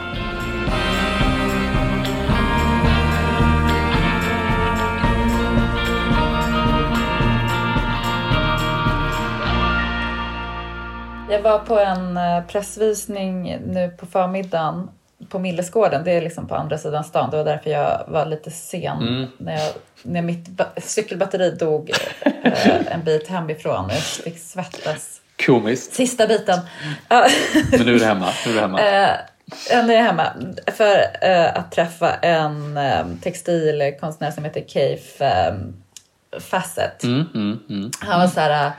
[11.37, 14.89] Jag var på en eh, pressvisning nu på förmiddagen
[15.29, 16.03] på Millesgården.
[16.03, 17.29] Det är liksom på andra sidan stan.
[17.29, 19.25] Det var därför jag var lite sen Mm.
[19.37, 19.71] när, jag,
[20.03, 21.91] när mitt ba- cykelbatteri dog
[22.43, 23.89] eh, en bit hemifrån.
[23.89, 25.21] Jag fick svettas.
[25.45, 25.93] Komiskt.
[25.93, 26.59] Sista biten.
[27.09, 28.29] Men nu är du hemma.
[28.45, 28.79] Nu är du hemma.
[28.81, 30.27] Eh, nu är jag hemma
[30.67, 35.21] för eh, att träffa en eh, textilkonstnär som heter Keif
[36.39, 37.03] Fassett.
[37.03, 37.91] Mm, mm, mm.
[37.99, 38.71] Han var så här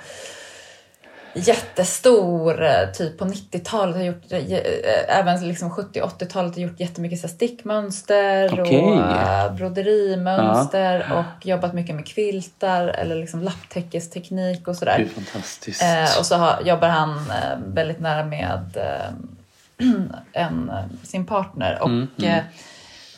[1.39, 7.29] jättestor, äh, typ på 90-talet, har gjort, äh, även liksom 70-80-talet har gjort jättemycket så
[7.29, 8.81] stickmönster Okej.
[8.81, 15.07] och broderimönster och jobbat mycket med kviltar eller liksom lapptäckesteknik och sådär.
[15.15, 15.83] fantastiskt.
[15.83, 19.87] Eh, och så har, jobbar han eh, väldigt nära med eh,
[20.33, 21.79] en, eh, sin partner.
[21.83, 22.45] Och Mm, mm.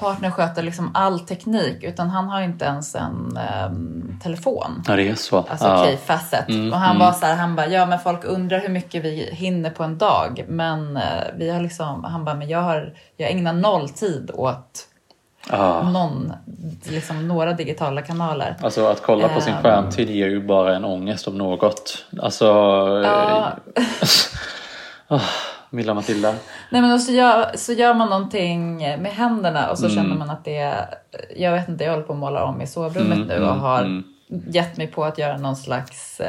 [0.00, 4.82] Eh, partner sköter liksom all teknik utan han har inte ens en ehm, telefon.
[4.86, 5.36] Ja, det är så.
[5.36, 5.82] Alltså ja.
[5.82, 6.48] okej, facet.
[6.48, 7.06] Mm, och han mm.
[7.06, 9.98] var så här, han bara, ja men folk undrar hur mycket vi hinner på en
[9.98, 10.44] dag.
[10.48, 11.02] Men eh,
[11.36, 14.86] vi har liksom, han bara, men jag har, jag ägnar noll tid åt
[15.50, 15.82] Ja.
[15.82, 16.32] någon,
[16.82, 18.56] liksom några digitala kanaler.
[18.62, 19.62] Alltså att kolla på sin Ehm.
[19.62, 22.04] skärmtid ger ju bara en ångest om något.
[22.22, 22.46] Alltså...
[23.04, 23.52] Ja.
[25.70, 26.34] Milla Matilda.
[26.70, 29.96] Nej men så gör, så gör man någonting med händerna och så Mm.
[29.96, 30.94] känner man att det är,
[31.36, 33.60] jag vet inte, jag håller på att måla om i sovrummet Mm, nu och mm,
[33.60, 34.04] har mm.
[34.46, 36.26] Gett mig på att göra någon slags eh,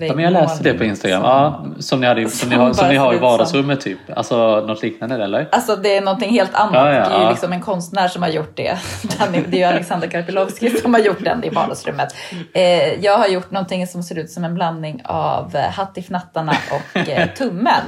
[0.00, 1.20] Ja, men jag läste det på Instagram.
[1.22, 3.98] som- Ja, som ni, hade, som ni, som har, som ni har i vardagsrummet typ.
[4.16, 5.48] Alltså något liknande eller?
[5.52, 6.74] Alltså det är någonting helt annat.
[6.74, 7.30] Ja, ja, det är ju ja.
[7.30, 8.78] liksom en konstnär som har gjort det.
[9.50, 12.08] Det är ju Alexander Karpilovski som har gjort den i vardagsrummet.
[12.54, 17.08] Eh, jag har gjort någonting som ser ut som en blandning av eh, Hattifnattarna och
[17.08, 17.82] eh, tummen.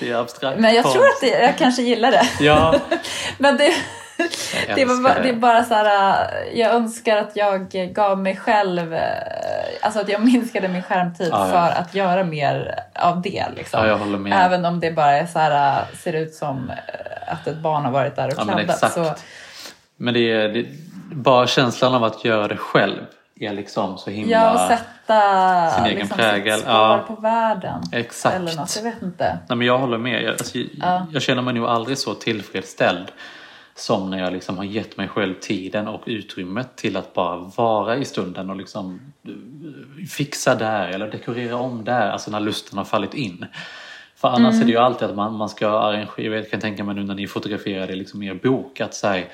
[0.00, 0.96] Det är abstrakt Men jag konst.
[0.98, 2.22] tror att det, jag kanske gillar det.
[2.40, 2.74] Ja,
[3.38, 3.72] Men det,
[4.74, 6.20] det, var bara, det är bara så här,
[6.52, 9.00] äh, jag önskar att jag gav mig själv, äh,
[9.82, 11.52] alltså att jag minskade min skärmtid Ja, ja.
[11.52, 13.44] för att göra mer av det.
[13.56, 14.22] Liksom.
[14.22, 14.46] Med.
[14.46, 16.72] Även om det bara är så här, äh, ser ut som
[17.26, 18.74] att ett barn har varit där och Ja, men kladdat.
[18.74, 18.94] exakt.
[18.94, 19.14] Så,
[19.96, 20.66] Men det är, det,
[21.12, 23.00] bara känslan av att göra det själv
[23.40, 24.32] är liksom så himla...
[24.32, 27.04] ja, och sätta sin egen liksom, prägel, sitt spår ja.
[27.06, 27.82] på världen.
[27.92, 28.36] Exakt.
[28.36, 29.38] Eller något, jag vet inte.
[29.48, 30.22] Nej, men jag håller med.
[30.22, 31.06] Jag, alltså, Ja.
[31.12, 33.06] jag känner mig nog aldrig så tillfredsställd
[33.78, 37.96] som när jag liksom har gett mig själv tiden och utrymmet till att bara vara
[37.96, 42.84] i stunden och liksom eh, fixa där eller dekorera om där, alltså när lusten har
[42.84, 43.46] fallit in.
[44.16, 44.62] För annars Mm.
[44.62, 47.14] är det ju alltid att man, man ska arrangera, jag kan tänka mig nu när
[47.14, 49.28] ni fotograferade liksom er bok, att så här,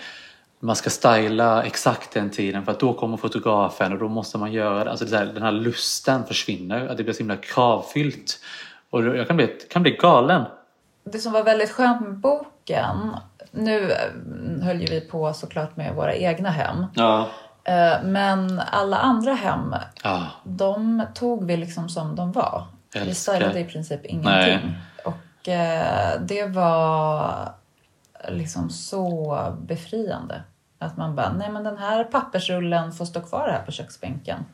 [0.60, 4.52] man ska styla exakt den tiden för att då kommer fotografen och då måste man
[4.52, 4.90] göra det.
[4.90, 8.40] Alltså det här, den här lusten försvinner, att det blir så himla kravfyllt.
[8.90, 10.42] Och jag kan bli, kan bli galen.
[11.04, 13.10] Det som var väldigt skönt med boken,
[13.54, 16.86] nu äh, höll ju vi på såklart med våra egna hem.
[16.94, 17.28] Ja.
[17.64, 20.26] Eh, Men alla andra hem, ja.
[20.44, 22.66] de tog vi liksom som de var.
[22.94, 23.32] Vi Älskar.
[23.34, 24.24] stylade i princip ingenting.
[24.32, 24.78] Nej.
[25.04, 27.48] Och eh, det var
[28.28, 30.42] liksom så befriande.
[30.78, 34.44] Att man bara, nej men den här pappersrullen får stå kvar här på köksbänken.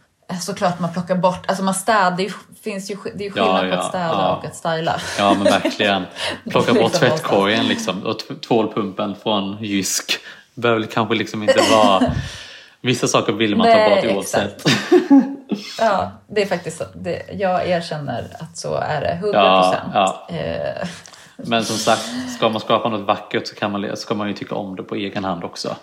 [0.41, 3.61] Såklart man plockar bort, alltså man städar, det, finns ju, det är ju Ja, skillnad
[3.61, 4.37] på ja, att städa ja.
[4.37, 5.01] och att styla.
[5.19, 6.03] Ja men verkligen.
[6.51, 8.19] Plocka bort tvättkorgen liksom och
[8.49, 10.13] tvålpumpen från Jysk.
[10.55, 12.13] Behöver kanske liksom inte vara...
[12.81, 14.65] Vissa saker vill man ta Nej, bort oavsett.
[15.79, 16.83] Ja, det är faktiskt.
[16.95, 19.11] Det, jag erkänner att så är det.
[19.13, 19.91] 100 Ja, procent.
[19.95, 20.37] ja.
[20.37, 20.89] Eh,
[21.37, 24.55] Men som sagt, ska man skapa något vackert så kan man, ska man ju tycka
[24.55, 25.77] om det på egen hand också.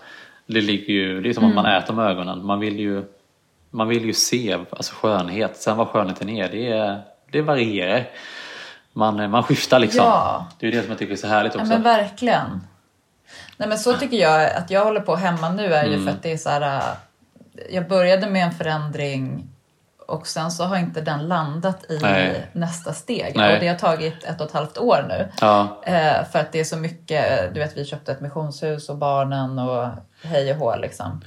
[0.45, 2.45] Det, ligger ju, det är som att man äter med ögonen.
[2.45, 3.03] Man vill ju,
[3.69, 5.57] man vill ju se alltså skönhet.
[5.57, 7.01] Sen vad skönheten är, det,
[7.31, 8.09] det varierar.
[8.93, 10.05] Man, man skiftar liksom.
[10.05, 10.47] Ja.
[10.59, 11.73] Det är det som jag tycker är så härligt Ja också.
[11.73, 12.61] men verkligen.
[13.57, 16.05] Nej men så tycker jag att jag håller på hemma nu är ju Mm.
[16.05, 16.61] för att det är så här.
[16.77, 16.83] äh,
[17.75, 19.49] Jag började med en förändring
[20.07, 22.47] och sen så har inte den landat i Nej.
[22.53, 23.33] nästa steg.
[23.35, 23.53] Nej.
[23.53, 25.31] Och det har tagit ett och ett halvt år nu.
[25.41, 28.97] Ja, Eh, för att det är så mycket, du vet vi köpte ett missionshus och
[28.97, 29.87] barnen och
[30.23, 31.21] hej och hå liksom.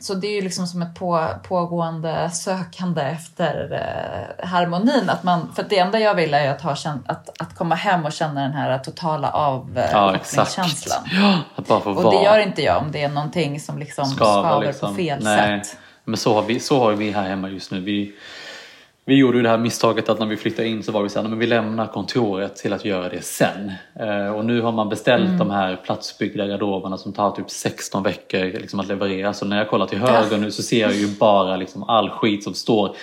[0.00, 5.10] Så det är ju liksom som ett på, pågående sökande efter eh, harmonin.
[5.10, 6.76] Att man, för det enda jag vill är att, ha,
[7.06, 11.02] att, att komma hem och känna den här totala ja avkopplingskänslan.
[11.12, 12.18] Ja, få och vara.
[12.18, 15.64] det gör inte jag om det är någonting som liksom skaver, på fel Nej.
[15.64, 15.76] sätt.
[16.04, 17.80] Men så har, vi, så har vi här hemma just nu.
[17.80, 18.14] Vi,
[19.04, 21.18] vi gjorde ju det här misstaget att när vi flyttade in så var vi så
[21.18, 23.72] här, "Nej, men vi lämnar kontoret till att göra det sen.
[24.00, 25.38] Eh, och nu har man beställt Mm.
[25.38, 29.32] de här platsbyggda garderoberna som tar typ 16 veckor liksom, att leverera.
[29.32, 32.44] Så när jag kollar till höger nu så ser jag ju bara liksom, all skit
[32.44, 32.96] som står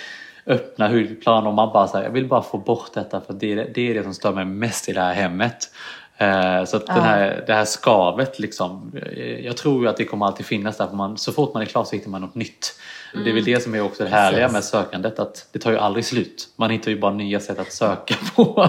[0.46, 3.70] öppna hudplan och man bara säger jag vill bara få bort detta för det, är-
[3.74, 5.70] det är det som stör mig mest i det här hemmet.
[6.16, 10.04] Eh, Så att den här, det här skavet liksom, eh, jag tror ju att det
[10.04, 10.86] kommer alltid finnas där.
[10.86, 12.74] För man, så fort man är klar så hittar man något nytt.
[13.12, 14.52] Det är väl det som är också det härliga Precis.
[14.52, 16.48] med sökandet, att det tar ju aldrig slut.
[16.56, 18.68] Man hittar ju bara nya sätt att söka på.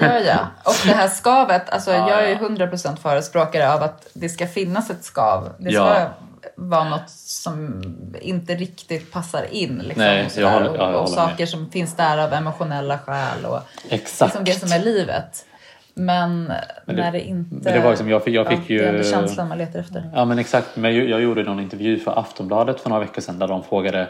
[0.00, 0.38] Ja, ja.
[0.64, 2.66] Och det här skavet, alltså Ja, jag är ju ja.
[2.66, 5.48] 100% förespråkare av att det ska finnas ett skav.
[5.58, 6.10] Det ska Ja.
[6.56, 7.82] vara något som
[8.20, 9.78] inte riktigt passar in.
[9.84, 11.08] Liksom, Nej, och, håller- och, och håller med.
[11.08, 14.20] saker som finns där av emotionella skäl och Exakt.
[14.34, 15.44] liksom det som är livet.
[15.96, 17.72] Men, Men det- när det inte...
[17.72, 19.78] det var liksom, jag fick- jag fick ja, Det är ändå ju- känslan man letar
[19.80, 20.10] efter.
[20.14, 23.38] Ja men exakt, men jag, jag gjorde någon intervju för Aftonbladet för några veckor sedan
[23.38, 24.08] där de frågade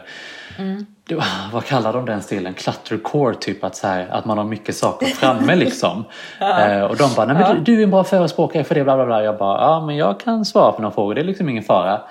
[1.07, 2.53] det var- vad kallar de den stilen?
[2.53, 6.03] Cluttercore typ att, så här, att man har mycket saker framme liksom.
[6.41, 8.95] eh, och de bara, nej men du, du är en bra förespråkare för det bla
[8.95, 9.23] bla bla.
[9.23, 12.01] Jag bara, ja men jag kan svara på några frågor, det är liksom ingen fara.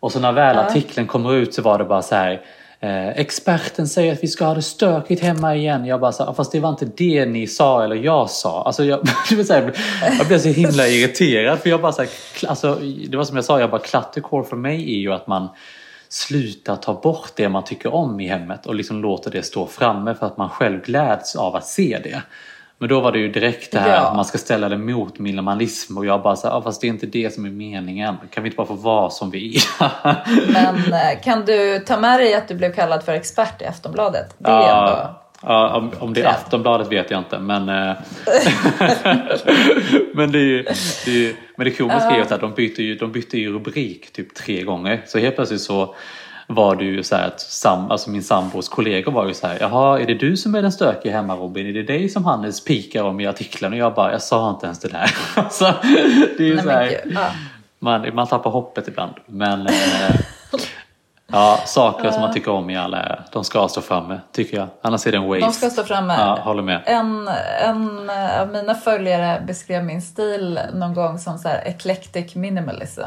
[0.00, 2.40] Och så när väl artikeln kommer ut så var det bara så här
[2.84, 5.86] Eh, experten säger att vi ska ha det stökigt hemma igen.
[5.86, 8.62] Jag bara såhär, fast det var inte det ni sa eller jag sa.
[8.62, 9.72] Alltså jag, det vill säga,
[10.18, 11.58] jag blev så himla irriterad.
[11.58, 12.10] För jag bara så här,
[12.46, 12.78] alltså,
[13.08, 15.48] det var som jag sa, jag bara cluttercore för mig är ju att man
[16.08, 20.14] slutar ta bort det man tycker om i hemmet och liksom låter det stå framme
[20.14, 22.22] för att man själv gläds av att se det.
[22.78, 24.00] Men då var det ju direkt det här Ja.
[24.00, 26.86] att man ska ställa det mot minimalism och jag bara så här, "Ja, fast det
[26.86, 28.16] är inte det som är meningen.
[28.30, 30.52] Kan vi inte bara få vara som vi är?
[30.52, 34.34] Men eh, kan du ta med dig att du blev kallad för expert i Aftonbladet?
[34.38, 35.20] Det är Ja, ändå...
[35.52, 36.28] ja, om, om det är.
[36.28, 37.74] Aftonbladet vet jag inte men eh,
[40.14, 40.62] Men det är
[41.04, 44.12] det är Men det komiska är ju att de byter ju, de bytte ju rubrik
[44.12, 45.94] typ tre gånger Så helt plötsligt så
[46.46, 49.58] var det ju så här att sam, alltså min sambos kollegor var ju så här
[49.60, 51.66] Jaha, är det du som är den stökiga hemma Robin?
[51.66, 53.72] Är det dig som Hannes pikar om i artikeln?
[53.72, 55.14] Och jag bara, jag sa inte ens det där.
[55.36, 55.74] Alltså,
[56.38, 57.26] det är Nej, så här, ja.
[57.78, 59.12] man, man tappar hoppet ibland.
[59.26, 60.16] Men eh,
[61.32, 64.68] ja, saker som man tycker om i alla är, de ska stå framme tycker jag.
[64.82, 65.40] Annars är det en waste.
[65.46, 66.14] De ska stå framme.
[66.18, 66.82] Ja, håller med.
[66.86, 67.28] En,
[67.60, 73.02] en av mina följare beskrev min stil någon gång som så här eclectic minimalism.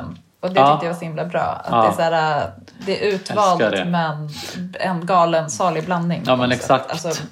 [0.47, 0.73] Och det Ja.
[0.73, 1.39] tyckte jag var så himla bra.
[1.41, 1.81] Att Ja.
[1.81, 2.51] det, är så här,
[2.85, 3.85] det är utvalt det.
[3.85, 4.29] men
[4.73, 6.21] en galen salig blandning.
[6.25, 6.91] Ja, men exakt.
[6.91, 7.23] Alltså,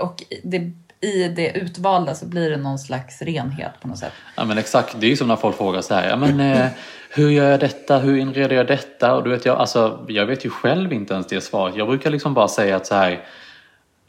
[0.00, 4.12] och det, i det utvalda så blir det någon slags renhet på något sätt.
[4.36, 6.66] Ja men exakt, det är ju som när folk frågar så här, ja men eh,
[7.10, 9.14] hur gör jag detta, hur inreder jag detta?
[9.14, 11.76] Och du vet, jag, alltså, jag vet ju själv inte ens det svaret.
[11.76, 13.20] Jag brukar liksom bara säga att så här,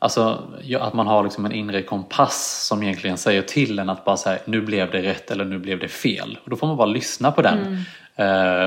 [0.01, 0.43] Alltså
[0.79, 4.39] att man har liksom en inre kompass som egentligen säger till en att bara säga
[4.45, 6.39] nu blev det rätt eller nu blev det fel.
[6.43, 7.57] Och då får man bara lyssna på den.
[7.67, 7.79] Eh,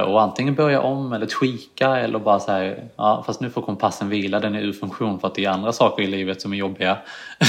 [0.06, 4.40] och antingen börja om eller tweaka eller bara säga ja fast nu får kompassen vila,
[4.40, 6.96] den är ur funktion för att det är andra saker i livet som är jobbiga.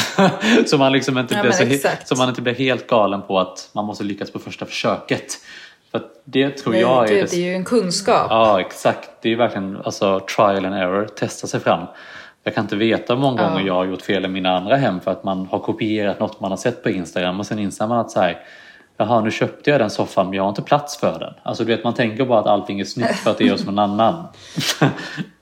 [0.65, 3.69] så, man liksom inte Ja, blir så, så man inte blir helt galen på att
[3.73, 5.33] man måste lyckas på första försöket.
[5.91, 8.27] För det tror Nej, jag är gud, det det är ju en kunskap.
[8.29, 9.09] Ja, exakt.
[9.21, 11.85] Det är verkligen alltså, trial and error, testa sig fram.
[12.43, 13.49] Jag kan inte veta hur många Ja.
[13.49, 16.39] gånger jag har gjort fel i mina andra hem för att man har kopierat något
[16.39, 18.37] man har sett på Instagram och sen inser man att så här,
[18.97, 21.33] Jaha, nu köpte jag den soffan men jag har inte plats för den.
[21.43, 23.65] Alltså du vet, man tänker bara att allting är snyggt för att det är hos
[23.65, 24.27] någon annan.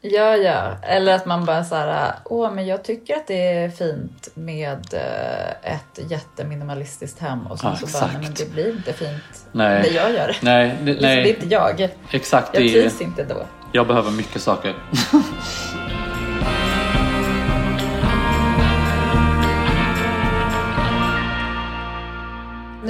[0.04, 0.62] Ja, ja.
[0.84, 4.93] Eller att man bara så här, åh, men jag tycker att det är fint med
[4.93, 8.14] eh, ett jätteminimalistiskt hem och sen Ja, så bara, exakt.
[8.14, 9.82] nej men det blir inte fint Nej.
[9.82, 10.36] när jag gör det.
[10.41, 11.89] Nej, det, Liksom, det är nej inte jag.
[12.12, 12.49] exakt.
[12.54, 13.36] Jag Det trivs inte då.
[13.72, 14.76] jag behöver mycket saker.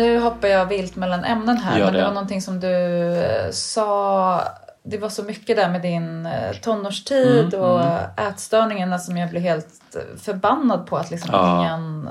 [0.02, 2.06] Nu hoppar jag vilt mellan ämnen här, Gör men det det.
[2.06, 4.41] var någonting som du eh, sa
[4.84, 7.82] det var så mycket där med din eh, tonårstid Mm, och
[8.20, 11.62] ätstörningarna som jag blev helt eh, förbannad på att liksom Ja.
[11.62, 12.10] ingen...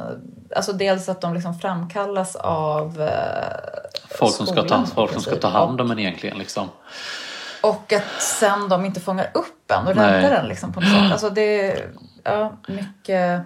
[0.57, 3.09] Alltså dels att de liksom framkallas av
[4.11, 6.39] Folk som, ska ta, skolan, folk som ska ta hand om en egentligen.
[6.39, 6.69] Liksom.
[7.63, 11.13] Och att sen de inte fångar upp en och räddar en liksom på något sätt.
[11.13, 11.83] Alltså det
[12.25, 13.43] ja, mycket...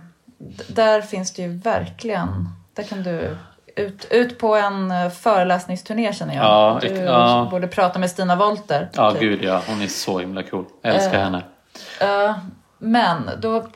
[0.69, 2.49] Där finns det ju verkligen...
[2.75, 3.37] Där kan du...
[3.77, 6.45] Ut, ut på en eh, föreläsningsturné känner jag.
[6.45, 7.49] Ja, du ja.
[7.51, 8.91] borde prata med Stina Wolter.
[8.93, 9.21] Ja, typ.
[9.21, 9.63] gud ja.
[9.69, 10.65] Hon är så himla cool.
[10.83, 11.43] Jag älskar Eh, henne.
[12.01, 12.35] Ja,
[12.79, 13.67] men då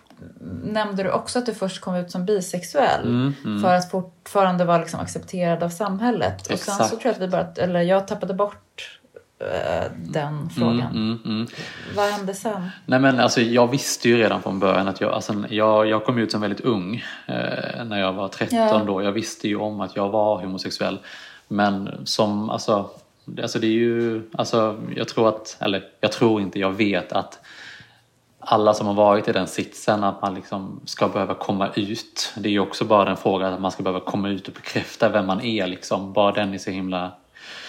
[0.65, 3.05] nämnde du också att du först kom ut som bisexuell.
[3.07, 3.63] Mm, mm.
[3.63, 6.41] För att fortfarande vara liksom accepterad av samhället.
[6.41, 6.85] Och sen Exakt.
[6.85, 7.47] så tror jag att vi bara...
[7.57, 8.57] Eller jag tappade bort
[9.97, 10.81] den frågan.
[10.81, 11.47] Mm, mm, mm.
[11.97, 12.71] Vad hände sen?
[12.87, 16.19] Nej men alltså jag visste ju redan från början att jag, alltså, jag, jag kom
[16.19, 18.83] ut som väldigt ung eh, när jag var 13 Ja.
[18.87, 19.03] då.
[19.03, 20.99] Jag visste ju om att jag var homosexuell.
[21.49, 22.91] Men som, alltså,
[23.43, 27.41] alltså det är ju, alltså jag tror att, eller jag tror inte, jag vet att
[28.41, 32.33] alla som har varit i den sitsen att man liksom ska behöva komma ut.
[32.37, 35.09] Det är ju också bara en fråga att man ska behöva komma ut och bekräfta
[35.09, 36.13] vem man är liksom.
[36.13, 37.13] Bara den är så himla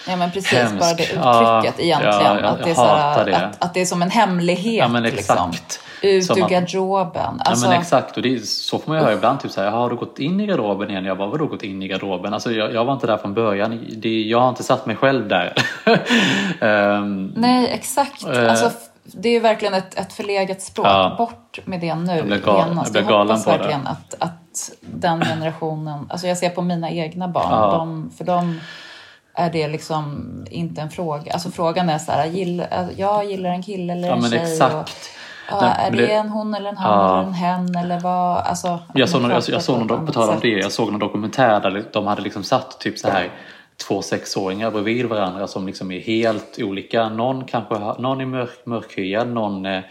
[0.08, 0.78] Ja men precis, Hemskt.
[0.80, 2.00] bara det uttrycket Ja, egentligen.
[2.20, 3.36] ja, jag- att, det är jag så här, det.
[3.36, 4.74] Att, att det är som en hemlighet.
[4.78, 5.50] Ja men Liksom.
[5.50, 5.80] exakt.
[6.02, 7.40] Ut Som ur att- garderoben.
[7.44, 9.40] Alltså, ja men exakt och det är, så får man ju höra ibland.
[9.40, 11.04] Typ så här, har du gått in i garderoben igen?
[11.04, 12.34] Jag bara, vadå gått in i garderoben?
[12.34, 13.86] Alltså jag, jag var inte där från början.
[13.96, 15.54] Det, jag har inte satt mig själv där.
[16.60, 18.26] Ehm, Nej, exakt.
[18.26, 18.50] Eh.
[18.50, 18.70] Alltså,
[19.04, 20.86] det är ju verkligen ett, ett förlegat språk.
[20.86, 21.14] Ja.
[21.18, 22.16] Bort med det nu.
[22.16, 22.94] Jag blir gal- genast.
[22.94, 26.06] jag galen hoppas verkligen att, att den generationen...
[26.10, 27.46] Alltså jag ser på mina egna barn.
[27.50, 27.70] Ja.
[27.78, 28.60] De, för dem
[29.40, 31.32] är det liksom inte en fråga.
[31.32, 32.64] Alltså frågan är så här, gill,
[32.96, 34.38] jag gillar en kille eller ja en tjej.
[34.52, 35.10] exakt.
[35.52, 37.18] Och, ja, Nej, är det, det- en hon eller en han Ja.
[37.18, 38.36] eller en hen eller vad?
[38.38, 40.90] Alltså, Jag såg, någon, jag, jag såg på någon, på tal om det, jag såg
[40.90, 43.30] någon dokumentär där de hade liksom satt typ så här
[43.88, 47.08] två sexåringar bredvid varandra som liksom är helt olika.
[47.08, 49.82] Någon kanske någon är mörk, mörkhyad, någon eh,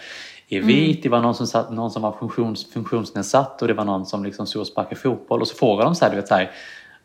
[0.52, 1.00] är vit, Mm.
[1.04, 4.24] det var någon som, satt, någon som var funktions, funktionsnedsatt och det var någon som
[4.24, 5.42] liksom stod och sparkade fotboll.
[5.42, 6.52] Och så frågade de så här, du vet så här,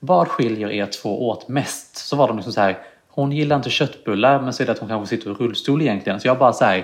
[0.07, 1.97] vad skiljer er två åt mest?
[1.97, 2.79] Så var de liksom så här,
[3.11, 6.21] hon gillar inte köttbullar men så är det att hon kanske sitter i rullstol egentligen.
[6.21, 6.75] Så jag bara så här,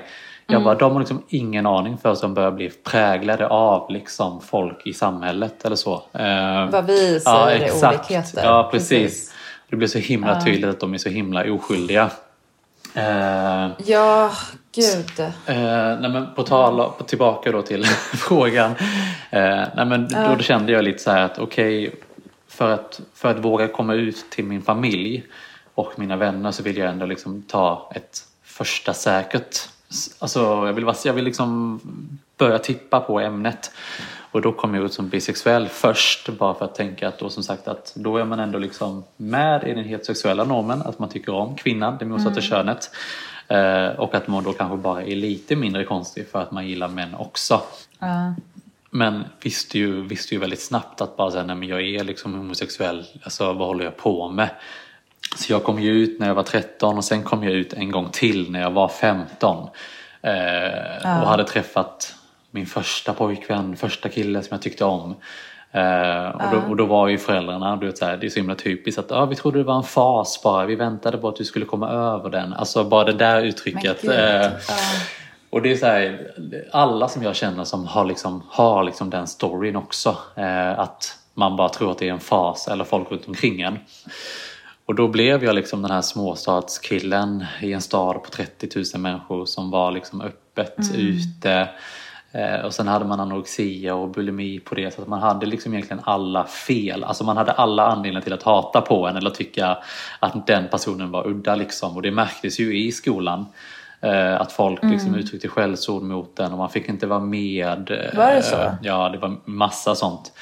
[0.46, 0.64] jag Mm.
[0.64, 4.92] bara, de har liksom ingen aning för som börjar bli präglade av liksom folk i
[4.92, 5.94] samhället eller så.
[6.12, 7.96] Eh, Vad vi säger ja, är exakt.
[8.10, 8.44] olikheter.
[8.44, 9.34] Ja, precis.
[9.70, 12.10] Det blir så himla tydligt att de är så himla oskyldiga.
[12.94, 14.30] Eh, Ja,
[14.74, 15.20] gud.
[15.46, 15.54] Eh,
[16.00, 18.70] nej men på tal på, tillbaka då till frågan.
[19.30, 21.94] Eh, nej men då, då kände jag lite så här att okej,
[22.60, 25.24] för, att, för att våga komma ut till min familj
[25.74, 29.68] och mina vänner så vill jag ändå liksom ta ett första säkert.
[30.18, 31.80] Alltså jag vill, jag vill liksom
[32.36, 33.70] börja tippa på ämnet.
[34.32, 37.42] Och då kom jag ut som bisexuell först bara för att tänka att då som
[37.42, 41.34] sagt att då är man ändå liksom med i den heterosexuella normen, att man tycker
[41.34, 42.90] om kvinnan, det motsatta könet.
[43.48, 46.88] Eh, och att man då kanske bara är lite mindre konstig för att man gillar
[46.88, 47.60] män också.
[47.98, 48.34] Ja.
[48.90, 52.34] Men visste ju, visste ju väldigt snabbt att bara säga, nej men jag är liksom
[52.34, 54.48] homosexuell, alltså vad håller jag på med?
[55.36, 57.90] Så jag kom ju ut när jag var 13 och sen kom jag ut en
[57.90, 59.68] gång till när jag var 15.
[60.22, 60.32] Eh,
[61.22, 62.14] Och hade träffat
[62.50, 65.14] min första pojkvän, första kille som jag tyckte om.
[65.72, 68.38] Eh, och, då, och då var ju föräldrarna, du vet, så här, det är så
[68.40, 71.36] himla typiskt att ah, vi trodde det var en fas bara, vi väntade på att
[71.36, 72.52] du skulle komma över den.
[72.52, 74.04] Alltså bara det där uttrycket.
[74.04, 74.10] eh,
[74.68, 74.74] Ja.
[75.50, 76.32] Och det är så här,
[76.72, 80.16] alla som jag känner som har, liksom, har liksom den storyn också.
[80.36, 83.78] Eh, att man bara tror att det är en fas eller folk runt omkring en.
[84.84, 89.46] Och då blev jag liksom den här småstadskillen i en stad på 30 000 människor
[89.46, 91.68] som var liksom öppet ute.
[92.32, 94.94] Eh, och sen hade man anorexia och bulimi på det.
[94.94, 97.04] Så att man hade liksom egentligen alla fel.
[97.04, 99.78] Alltså man hade alla anledningar till att hata på en eller tycka
[100.20, 101.96] att den personen var udda liksom.
[101.96, 103.46] Och det märktes ju i skolan.
[104.02, 107.90] Eh, att folk liksom uttryckte skällsord mot den och man fick inte vara med.
[107.90, 108.56] eh, Var det så?
[108.82, 110.32] Ja, det var massa sånt.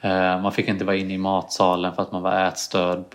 [0.00, 3.14] Eh, Man fick inte vara inne i matsalen för att man var ätstörd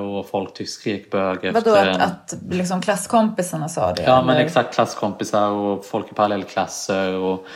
[0.00, 2.00] och folk skrek bög Vadå efter att, en.
[2.00, 4.02] att liksom klasskompisarna sa det?
[4.02, 4.44] Ja men eller?
[4.46, 7.46] exakt klasskompisar och folk i parallellklasser och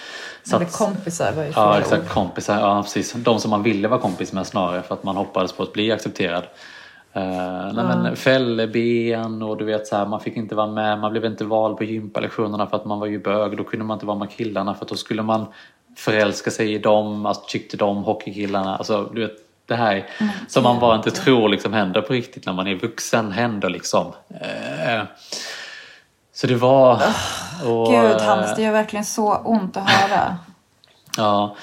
[0.55, 2.09] Eller att- kompisar var ju Ja exakt, ord.
[2.09, 2.61] kompisar.
[2.61, 3.13] Ja precis.
[3.13, 5.93] De som man ville vara kompis med snarare för att man hoppades på att bli
[5.93, 6.43] accepterad.
[7.17, 11.11] Uh, nej, men fälleben och du vet så här, man fick inte vara med, man
[11.11, 13.57] blev inte vald på gympalektionerna för att man var ju bög.
[13.57, 15.47] Då kunde man inte vara med killarna för då skulle man
[15.97, 18.77] förälska sig i dem, alltså tyckte de hockeykillarna.
[18.77, 19.33] Alltså du vet
[19.67, 20.07] det här
[20.49, 24.13] som man bara inte tror liksom händer på riktigt när man är vuxen händer liksom.
[24.29, 25.03] Eh,
[26.33, 27.03] så det var...
[27.67, 30.37] och, Gud eh, Hannes, det gör verkligen så ont att höra.
[31.19, 31.57] Ja.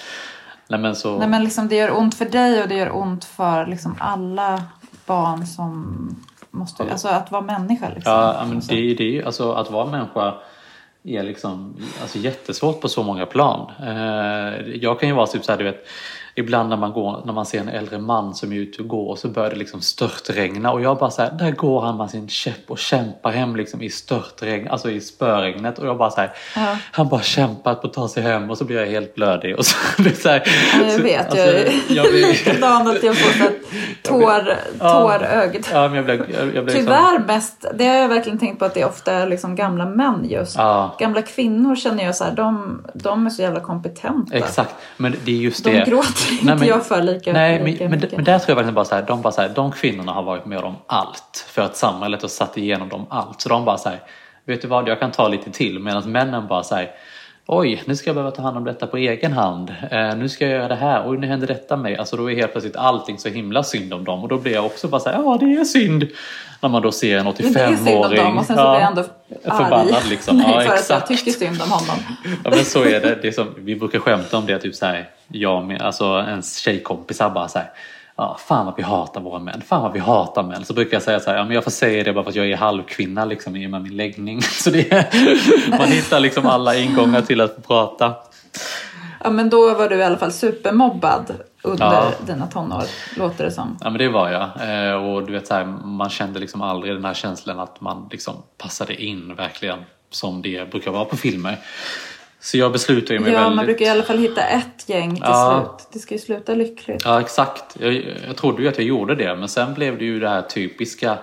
[0.67, 1.17] Nej men så...
[1.17, 4.63] Nej, men liksom, det gör ont för dig och det gör ont för liksom alla
[5.05, 5.95] barn som
[6.51, 7.89] måste, alltså att vara människa.
[7.95, 8.13] Liksom.
[8.13, 10.33] Ja, men det, det är ju, alltså att vara människa
[11.03, 13.71] är liksom alltså, jättesvårt på så många plan.
[13.79, 15.87] Eh, jag kan ju vara typ så här, du vet,
[16.35, 19.15] ibland när man, går, när man ser en äldre man som är ute och går
[19.15, 22.29] så börjar det liksom störtregna och jag bara så här, där går han med sin
[22.29, 26.31] käpp och kämpar hem liksom i störtregn, alltså i spöregnet och jag bara så här,
[26.55, 26.77] Ja.
[26.91, 29.65] han bara kämpar på att ta sig hem och så blir jag helt blödig och
[29.65, 31.25] så, det så här, Ja, jag så- vet.
[31.25, 31.47] alltså,
[31.93, 33.53] jag blir, Likadant att jag får så här
[34.03, 35.65] tår, tårögd.
[35.73, 38.59] ja, men jag blev, jag, jag blev liksom, Tyvärr mest, det har jag verkligen tänkt
[38.59, 40.55] på att det är ofta är liksom gamla män just.
[40.57, 40.95] Ja.
[40.99, 44.35] Gamla kvinnor känner jag så här, de, de är så jävla kompetenta.
[44.35, 45.85] Exakt, men det är just De det.
[45.87, 48.55] gråter inte Nej, men- jag för lika, Nej, lika men, men, men där tror jag
[48.55, 51.45] verkligen bara så här, de bara så här, de kvinnorna har varit med om allt
[51.49, 53.41] för att samhället har satt igenom dem allt.
[53.41, 53.99] Så de bara så här,
[54.45, 55.79] vet du vad, jag kan ta lite till.
[55.79, 56.91] Medan männen bara så här,
[57.45, 59.73] oj, nu ska jag behöva ta hand om detta på egen hand.
[59.91, 61.97] Eh, nu ska jag göra det här, oj, nu händer detta mig.
[61.97, 64.23] Alltså då är helt plötsligt allting så himla synd om dem.
[64.23, 66.07] Och då blir jag också bara så här, ja, det är synd.
[66.61, 68.17] När man då ser en Men det är synd om 85-åring.
[68.23, 69.63] dem och sen så ja, blir jag ändå arg.
[69.63, 70.37] förbannad liksom.
[70.47, 71.07] Nej, Ja, för att jag exakt.
[71.07, 71.95] tycker synd om honom.
[72.43, 73.17] Ja men så är det.
[73.21, 76.57] det är som, vi brukar skämta om det, typ så här, jag med, alltså ens
[76.57, 77.69] tjejkompisar bara så här,
[78.15, 80.65] ja, fan vad vi hatar våra män, fan vad vi hatar män.
[80.65, 82.35] Så brukar jag säga så här, ja, men jag får säga det bara för att
[82.35, 84.41] jag är halvkvinna liksom, i och med min läggning.
[84.63, 85.07] Så det är,
[85.77, 88.13] man hittar liksom alla ingångar till att få prata.
[89.23, 91.31] Ja, men då var du i alla fall supermobbad
[91.61, 92.11] under Ja.
[92.25, 92.83] dina tonår,
[93.17, 93.77] låter det som.
[93.81, 94.43] Ja men det var jag.
[94.89, 98.07] Eh, och du vet så här, man kände liksom aldrig den här känslan att man
[98.11, 99.79] liksom passade in verkligen
[100.09, 101.57] som det brukar vara på filmer.
[102.43, 103.55] Så jag beslutade mig Ja, väldigt...
[103.55, 105.75] man brukar i alla fall hitta ett gäng till Ja.
[105.77, 105.87] slut.
[105.93, 107.01] Det ska ju sluta lyckligt.
[107.05, 107.63] Ja, exakt.
[107.79, 107.93] Jag,
[108.27, 111.17] jag trodde ju att jag gjorde det, men sen blev det ju det här typiska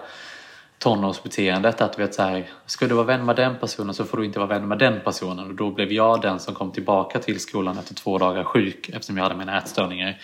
[0.78, 4.24] tonårsbeteendet att vet så här, ska du vara vän med den personen så får du
[4.24, 7.40] inte vara vän med den personen och då blev jag den som kom tillbaka till
[7.40, 10.18] skolan efter två dagar sjuk eftersom jag hade mina ätstörningar.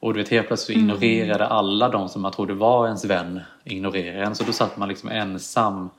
[0.00, 0.90] Och du vet helt plötsligt Mm.
[1.02, 4.88] ignorerade alla de som man trodde var ens vän ignorerade en så då satt man
[4.88, 5.90] liksom ensam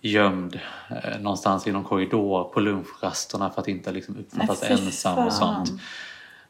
[0.00, 5.26] gömd eh, någonstans i någon korridor på lunchrasterna för att inte liksom uppfattas Nej, ensam
[5.26, 5.70] och sånt.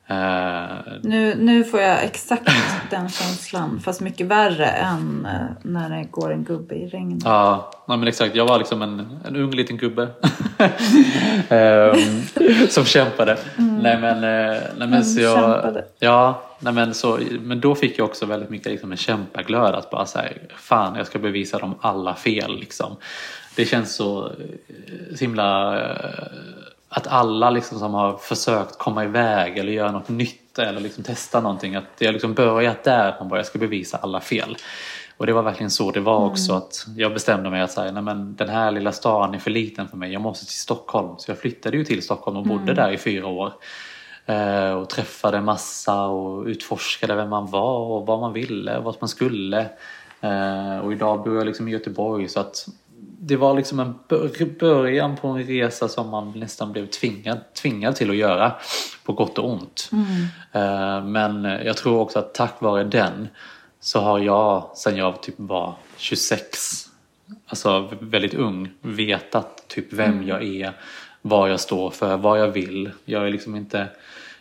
[0.06, 2.48] Eh, Nu, nu får jag exakt
[2.90, 7.22] den känslan, fast mycket värre än eh, när det går en gubbe i regnet.
[7.24, 8.34] Ja, nej men exakt.
[8.34, 10.08] Jag var liksom en, en ung liten gubbe.
[11.48, 12.22] Ehm,
[12.68, 13.38] som kämpade.
[13.56, 15.50] Nej men, eh, nej, men så jag, Mm.
[15.52, 15.84] kämpade.
[15.98, 19.90] Ja, nej men, så, men då fick jag också väldigt mycket liksom en kämpaglöd att
[19.90, 22.96] bara säga fan jag ska bevisa dem alla fel liksom.
[23.56, 24.34] Det känns så, eh,
[25.14, 26.26] så himla eh,
[26.88, 31.40] att alla liksom som har försökt komma iväg eller göra något nytt eller liksom testa
[31.40, 34.56] någonting att det har liksom börjat där man bara jag ska bevisa alla fel.
[35.16, 38.02] Och det var verkligen så det var också att jag bestämde mig att säga, nej
[38.02, 41.14] men den här lilla stan är för liten för mig, jag måste till Stockholm.
[41.18, 43.52] Så jag flyttade ju till Stockholm och bodde där i fyra år.
[44.26, 49.00] Eh, och träffade massa och utforskade vem man var och vad man ville och vart
[49.00, 49.60] man skulle.
[50.20, 52.68] Eh, och idag bor jag liksom i Göteborg så att
[53.22, 57.96] det var liksom en bör- början på en resa som man nästan blev tvingad, tvingad
[57.96, 58.52] till att göra
[59.04, 59.90] på gott och ont.
[60.52, 63.28] Eh, Men jag tror också att tack vare den
[63.80, 66.86] så har jag sen jag typ var 26,
[67.46, 70.72] alltså väldigt ung, vetat typ vem jag är,
[71.22, 72.90] vad jag står för, vad jag vill.
[73.04, 73.88] Jag är liksom inte,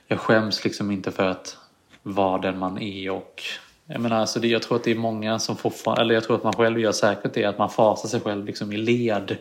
[0.07, 1.57] jag skäms liksom inte för att
[2.03, 3.41] vara den man är och
[3.89, 6.35] jag menar, alltså det, jag tror att det är många som fortfarande, eller jag tror
[6.35, 9.37] att man själv gör säkert det, att man fasar sig själv liksom i led.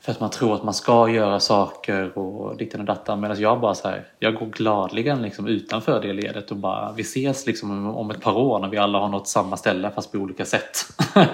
[0.00, 3.20] För att man tror att man ska göra saker och ditten och dattan.
[3.20, 7.02] Medan jag bara så här, jag går gladligen liksom utanför det ledet och bara, vi
[7.02, 10.18] ses liksom om- ett par år när vi alla har nått samma ställe fast på
[10.18, 10.78] olika sätt.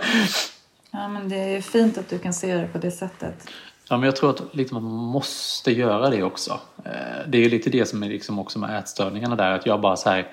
[0.95, 3.35] Ja, men det är ju fint att du kan se det på det sättet.
[3.89, 6.61] Ja, men jag tror att liksom man måste göra det också.
[6.85, 6.91] Eh,
[7.29, 10.11] Det är lite det som är liksom också med ätstörningarna där, att jag bara så
[10.11, 10.29] här,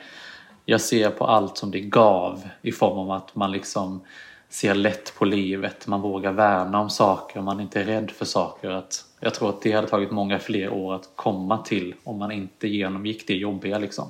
[0.70, 4.02] jag ser på allt som det gav i form av att man liksom
[4.50, 8.70] ser lätt på livet, man vågar värna om saker, man är inte rädd för saker.
[8.70, 12.32] Att jag tror att det hade tagit många fler år att komma till om man
[12.32, 14.10] inte genomgick det jobbiga liksom.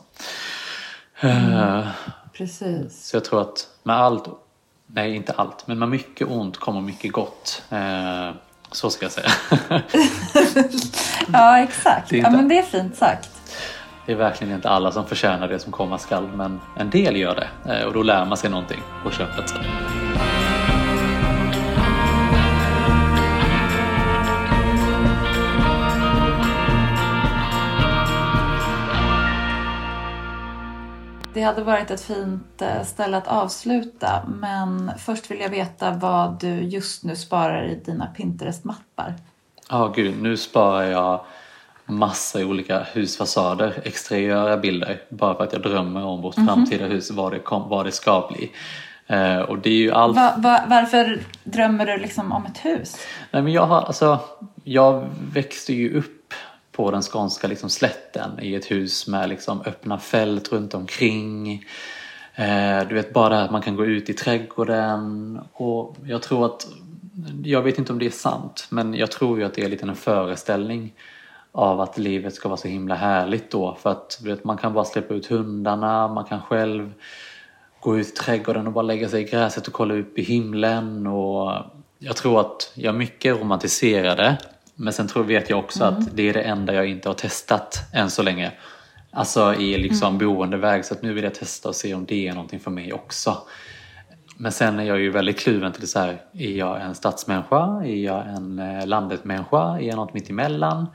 [1.22, 1.88] Eh,
[2.34, 3.05] Precis.
[3.07, 4.24] Så jag tror att med allt,
[4.88, 7.64] nej inte allt, men med mycket ont kommer mycket gott.
[7.70, 8.30] Eh,
[8.72, 9.30] Så ska jag säga.
[11.34, 12.12] Ja, exakt.
[12.12, 13.30] Är Ja, inte- men det är fint sagt.
[14.10, 17.36] Det är verkligen inte alla som förtjänar det som komma skall, men en del gör
[17.36, 17.74] det.
[17.74, 19.53] Eh, Och då lär man sig någonting på köpet.
[31.34, 36.39] Det hade varit ett fint eh, ställe att avsluta, men först vill jag veta vad
[36.39, 39.14] du just nu sparar i dina Pinterest-mappar.
[39.70, 41.22] Ja, gud, nu sparar jag
[41.90, 47.32] massa olika husfasader, exteriöra bilder, bara för att jag drömmer om vårt framtida hus, vad
[47.32, 48.52] det, kom, vad det ska bli.
[49.08, 50.16] Eh, och det är ju allt...
[50.16, 52.98] Va, va, varför drömmer du liksom om ett hus?
[53.32, 54.20] Nej, men jag, har, alltså,
[54.64, 56.34] jag växte ju upp
[56.72, 61.66] på den skånska liksom, slätten i ett hus med liksom, öppna fält runt omkring.
[62.36, 65.40] Eh, du vet bara det här att man kan gå ut i trädgården.
[65.54, 66.68] Och jag tror att,
[67.44, 69.86] jag vet inte om det är sant, men jag tror ju att det är lite
[69.86, 70.94] en föreställning
[71.52, 73.78] av att livet ska vara så himla härligt då.
[73.82, 76.93] För att vet, man kan bara släppa ut hundarna, man kan själv
[77.80, 81.08] gå ut i trädgården och bara lägga sig i gräset och kolla upp i himlen.
[81.08, 81.54] Och
[82.00, 84.38] jag tror att jag mycket romantiserade.
[84.76, 86.00] Men sen tror, vet jag också Mm.
[86.00, 88.52] att det är det enda jag inte har testat än så länge.
[89.12, 90.28] Alltså i liksom Mm.
[90.28, 90.86] boendeväg.
[90.86, 93.38] Så att nu vill jag testa och se om det är någonting för mig också.
[94.42, 97.82] Men sen är jag ju väldigt kluven till så här, är jag en stadsmänniska?
[97.86, 99.58] Är jag en eh, landetmänniska?
[99.58, 100.88] Är jag något mitt emellan?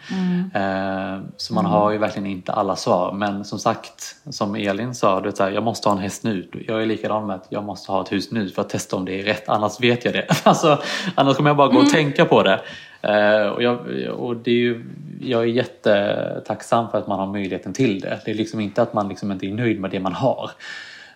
[0.54, 3.12] Eh, så man har ju verkligen inte alla svar.
[3.12, 6.24] Men som sagt, som Elin sa, du vet, så här, jag måste ha en häst
[6.24, 6.48] nu.
[6.66, 9.04] Jag är likadan med att jag måste ha ett hus nu för att testa om
[9.04, 9.48] det är rätt.
[9.48, 10.26] Annars vet jag det.
[10.44, 10.82] Alltså,
[11.14, 12.60] annars kommer jag bara gå och tänka på det.
[13.02, 13.78] Eh, och jag,
[14.18, 14.84] och det är ju,
[15.20, 18.20] jag är jättetacksam för att man har möjligheten till det.
[18.24, 20.50] Det är liksom inte att man liksom inte är nöjd med det man har.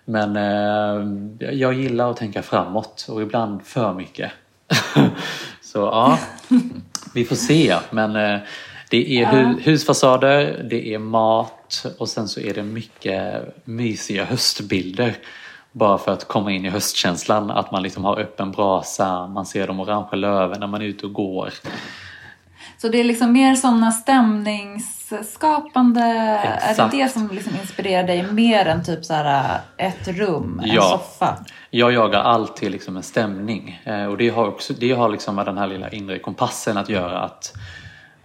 [0.09, 4.32] Men eh, jag gillar att tänka framåt och ibland för mycket.
[5.62, 6.18] Så ja,
[7.14, 7.76] vi får se.
[7.90, 8.40] Men eh,
[8.90, 15.14] det är hu- husfasader, det är mat och sen så är det mycket mysiga höstbilder.
[15.72, 17.50] Bara för att komma in i höstkänslan.
[17.50, 21.06] Att man liksom har öppen brasa, man ser de orangea löven när man är ute
[21.06, 21.52] och går.
[22.81, 26.01] Så det är liksom mer sådana stämningsskapande...
[26.01, 26.93] Är Exakt.
[26.93, 30.83] det det som liksom inspirerar dig mer än typ så här ett rum, en Ja.
[30.83, 31.37] soffa?
[31.70, 33.81] Jag jagar alltid liksom en stämning.
[33.85, 36.89] Eh, och det har, också, det har liksom med den här lilla inre kompassen att
[36.89, 37.20] göra.
[37.20, 37.53] Att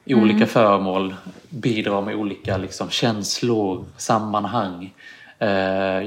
[0.05, 1.15] olika föremål
[1.49, 4.93] bidrar med olika liksom känslor, sammanhang.
[5.39, 5.49] Eh,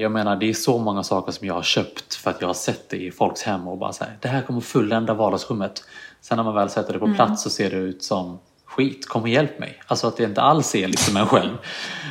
[0.00, 2.54] jag menar det är så många saker som jag har köpt för att jag har
[2.54, 5.84] sett det i folks hem och bara så här, det här kommer fullända vardagsrummet.
[6.20, 9.22] Sen när man väl sätter det på plats så ser det ut som skit, kom
[9.22, 9.82] och hjälp mig.
[9.86, 11.56] Alltså att det inte alls är liksom en själv.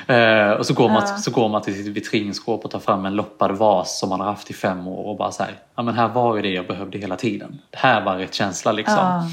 [0.07, 3.15] Eh, och så går, man, så går man till sitt vitrinskåp och tar fram en
[3.15, 5.95] loppad vas som man har haft i fem år och bara så här, ja men
[5.95, 7.61] här var ju det jag behövde hela tiden.
[7.69, 9.31] Det här var rätt känsla liksom.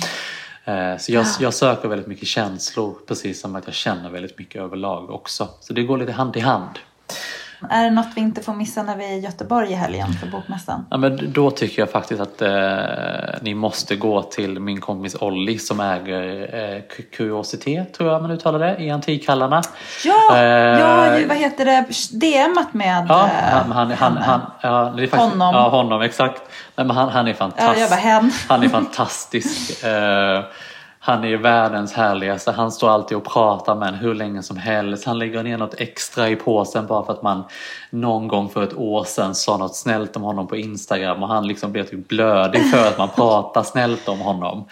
[0.65, 4.63] Eh, Så jag, jag söker väldigt mycket känslor precis som att jag känner väldigt mycket
[4.63, 5.49] överlag också.
[5.61, 6.79] Så det går lite hand i hand.
[7.71, 10.27] Är det något vi inte får missa när vi är i Göteborg i helgen för
[10.27, 10.87] Bokmässan?
[10.91, 12.51] Ja, men då tycker jag faktiskt att eh,
[13.41, 16.23] ni måste gå till min kompis Olli som äger
[16.55, 19.63] eh, Cu- Curiositet, tror jag man uttalar det, i Antikhallarna.
[20.05, 24.93] Ja, Eh, ju, vad heter det, DMat med Ja, eh, han, han, han, han, ja,
[24.93, 25.55] faktiskt, Honom.
[25.55, 26.43] Ja, honom, exakt.
[26.77, 27.91] Nej, men han, han är Ja, fantastisk.
[27.91, 28.33] bara, hen.
[28.49, 29.85] Han är fantastisk.
[31.05, 32.53] Han är världens härligaste.
[32.53, 35.05] Han står alltid och pratar med en hur länge som helst.
[35.07, 37.45] Han lägger ner något extra i påsen bara för att man
[37.91, 41.47] någon gång för ett år sedan sa något snällt om honom på Instagram och han
[41.47, 44.65] liksom blev typ blödig för att man pratar snällt om honom.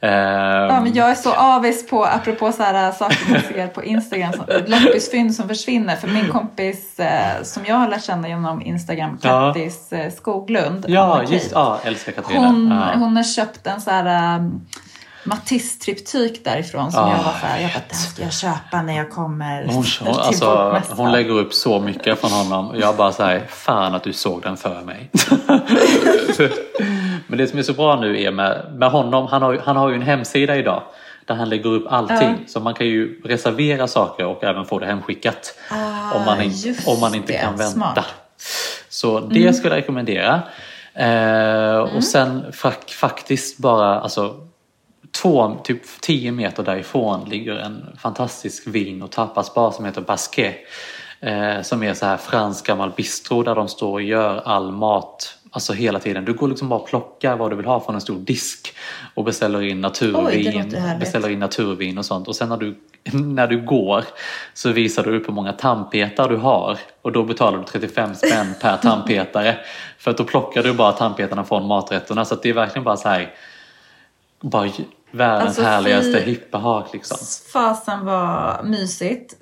[0.00, 3.84] Eh, Ja, men jag är så avis på, apropå så här, saker man ser på
[3.84, 5.96] Instagram, som- loppisfynd som försvinner.
[5.96, 9.52] För min kompis eh, som jag har lärt känna genom Instagram, Ja.
[9.54, 12.98] Kattis eh, Skoglund, ja, just ja, älskar hon, ja.
[12.98, 14.66] hon har köpt en så här um,
[15.24, 18.96] Matisse-triptyk därifrån som Ja, jag var så här, jag bara, den ska jag köpa när
[18.96, 22.74] jag kommer Hon, till hon, alltså, Bokmässan." hon lägger upp så mycket från honom.
[22.80, 25.10] Jag bara säger fan att du såg den för mig.
[27.26, 29.88] Men det som är så bra nu är med, med honom, han har, han har
[29.88, 30.82] ju en hemsida idag.
[31.26, 32.44] Där han lägger upp allting.
[32.48, 35.54] Så man kan ju reservera saker och även få det hemskickat.
[35.70, 37.38] Ah, om, man in, just om man inte det.
[37.38, 37.72] kan vänta.
[37.72, 38.04] Smart.
[38.88, 40.42] Så det skulle jag rekommendera.
[40.94, 44.34] Eh, Och sen fak- faktiskt bara alltså,
[45.22, 50.56] två, typ 10 meter därifrån ligger en fantastisk vin och tapasbar som heter Basquet.
[51.20, 55.38] Eh, som är så här fransk gammal bistro där de står och gör all mat
[55.54, 56.24] Alltså hela tiden.
[56.24, 58.74] Du går liksom bara och plockar vad du vill ha från en stor disk
[59.14, 61.00] och beställer in Oj, naturvin, härligt.
[61.00, 62.28] beställer in naturvin och sånt.
[62.28, 62.76] Och sen när du,
[63.12, 64.04] när du går
[64.54, 68.54] så visar du upp hur många tandpetare du har och då betalar du 35 spänn
[68.60, 69.58] per tandpetare.
[69.98, 72.24] För att då plockar du bara tandpetarna från maträtterna.
[72.24, 73.34] Så det är verkligen bara så här
[74.40, 74.68] bara
[75.16, 77.16] världens Alltså, härligaste hippahak liksom.
[77.52, 79.34] Fasen var mysigt.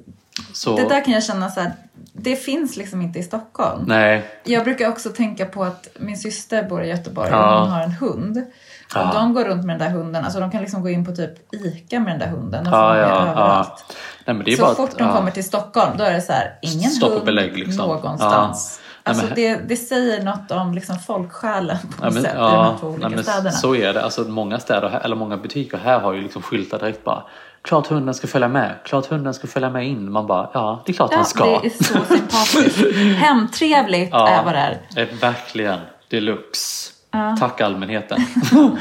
[0.55, 1.73] Så, Det där kan jag känna så här,
[2.13, 3.85] det finns liksom inte i Stockholm.
[3.87, 7.55] nej, Jag brukar också tänka på att min syster bor i Göteborg Ja.
[7.55, 8.37] och hon har en hund.
[8.39, 9.11] Och Ja.
[9.15, 11.55] de går runt med den där hunden, alltså de kan liksom gå in på typ
[11.55, 12.65] ICA med den där hunden.
[12.65, 13.85] De får ja, ja, överallt.
[14.27, 17.13] Nej, Så fort att- de kommer till Stockholm då är det så här, ingen Stopp
[17.13, 17.89] hund belägg, liksom.
[17.89, 18.81] någonstans.
[19.05, 19.11] Ja.
[19.11, 22.43] Alltså det, det säger något om liksom folksjälen på Ja, något men, sätt i de
[22.45, 23.51] här ja, två nej, olika men städerna.
[23.51, 24.03] så är det.
[24.05, 27.23] Alltså, många städer, eller många butiker här har ju liksom skyltar direkt bara
[27.63, 30.13] Klart hunden ska följa med, klart hunden ska följa med in.
[30.13, 31.45] Man bara, ja det är klart Ja, han ska.
[31.61, 32.97] det är så sympatiskt.
[33.17, 34.29] Hemtrevligt Ja.
[34.29, 35.03] är vad det är.
[35.03, 35.79] Eh, Verkligen.
[36.09, 36.93] deluxe.
[37.41, 38.19] Tack allmänheten.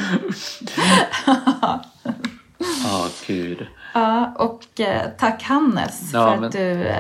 [2.83, 3.67] Ja, gud.
[3.93, 6.95] Ja, och eh, tack Hannes Ja, för att du eh,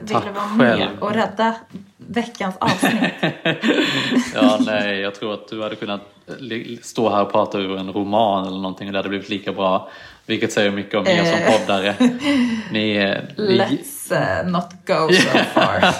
[0.00, 0.98] ville vara med själv.
[1.02, 1.54] och rädda
[1.96, 3.12] veckans avsnitt.
[4.34, 6.00] Ja, nej, jag tror att du hade kunnat
[6.38, 9.52] li- stå här och prata ur en roman eller någonting och det hade blivit lika
[9.52, 9.88] bra.
[10.26, 11.52] Vilket säger mycket om er som Eh.
[11.52, 11.94] poddare.
[12.70, 15.80] Ni, eh, ni, Let's eh, not go so far.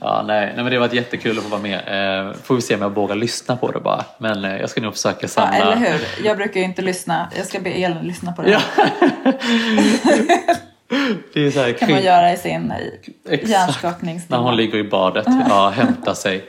[0.00, 2.36] ja, nej, nej, men det varit jättekul att få vara med.
[2.42, 4.04] Får vi se om jag vågar lyssna på det bara.
[4.18, 5.56] Men jag ska nog försöka ja, samla...
[5.56, 6.00] eller hur?
[6.24, 7.28] Jag brukar ju inte lyssna.
[7.36, 8.50] Jag ska be Elin lyssna på det.
[8.50, 8.60] Ja.
[11.34, 12.72] det är så här, kan man göra i sin
[13.24, 14.36] hjärnskakningstimme.
[14.36, 15.26] När hon ligger i badet.
[15.48, 16.44] Ja, hämta sig.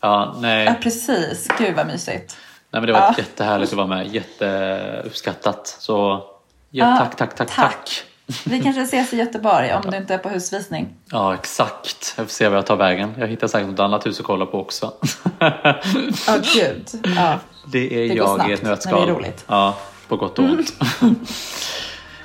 [0.00, 0.64] Ja, nej.
[0.64, 1.48] Ja, precis.
[1.58, 2.36] Gud vad mysigt.
[2.70, 3.14] Nej, men det var Ja.
[3.18, 4.14] jättehärligt att vara med.
[4.14, 5.76] Jätteuppskattat.
[5.80, 6.22] Så
[6.70, 7.56] ja, tack, tack, tack, tack.
[7.70, 8.02] tack.
[8.44, 10.88] Vi kanske ses i Göteborg om du inte är på husvisning.
[11.10, 12.14] Ja, exakt.
[12.16, 13.14] Jag får se var jag tar vägen.
[13.18, 14.92] Jag hittar säkert något annat hus att kolla på också.
[15.38, 16.88] Ja, gud.
[17.16, 17.38] Ja.
[17.72, 19.06] Det är Det går jag snabbt i ett när nötskal.
[19.06, 19.44] det är roligt.
[19.48, 19.76] Ja,
[20.08, 20.72] på gott och ont.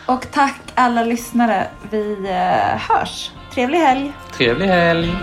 [0.05, 1.67] Och tack alla lyssnare.
[1.91, 3.31] Vi eh, hörs.
[3.53, 4.13] Trevlig helg!
[4.37, 5.13] Trevlig helg!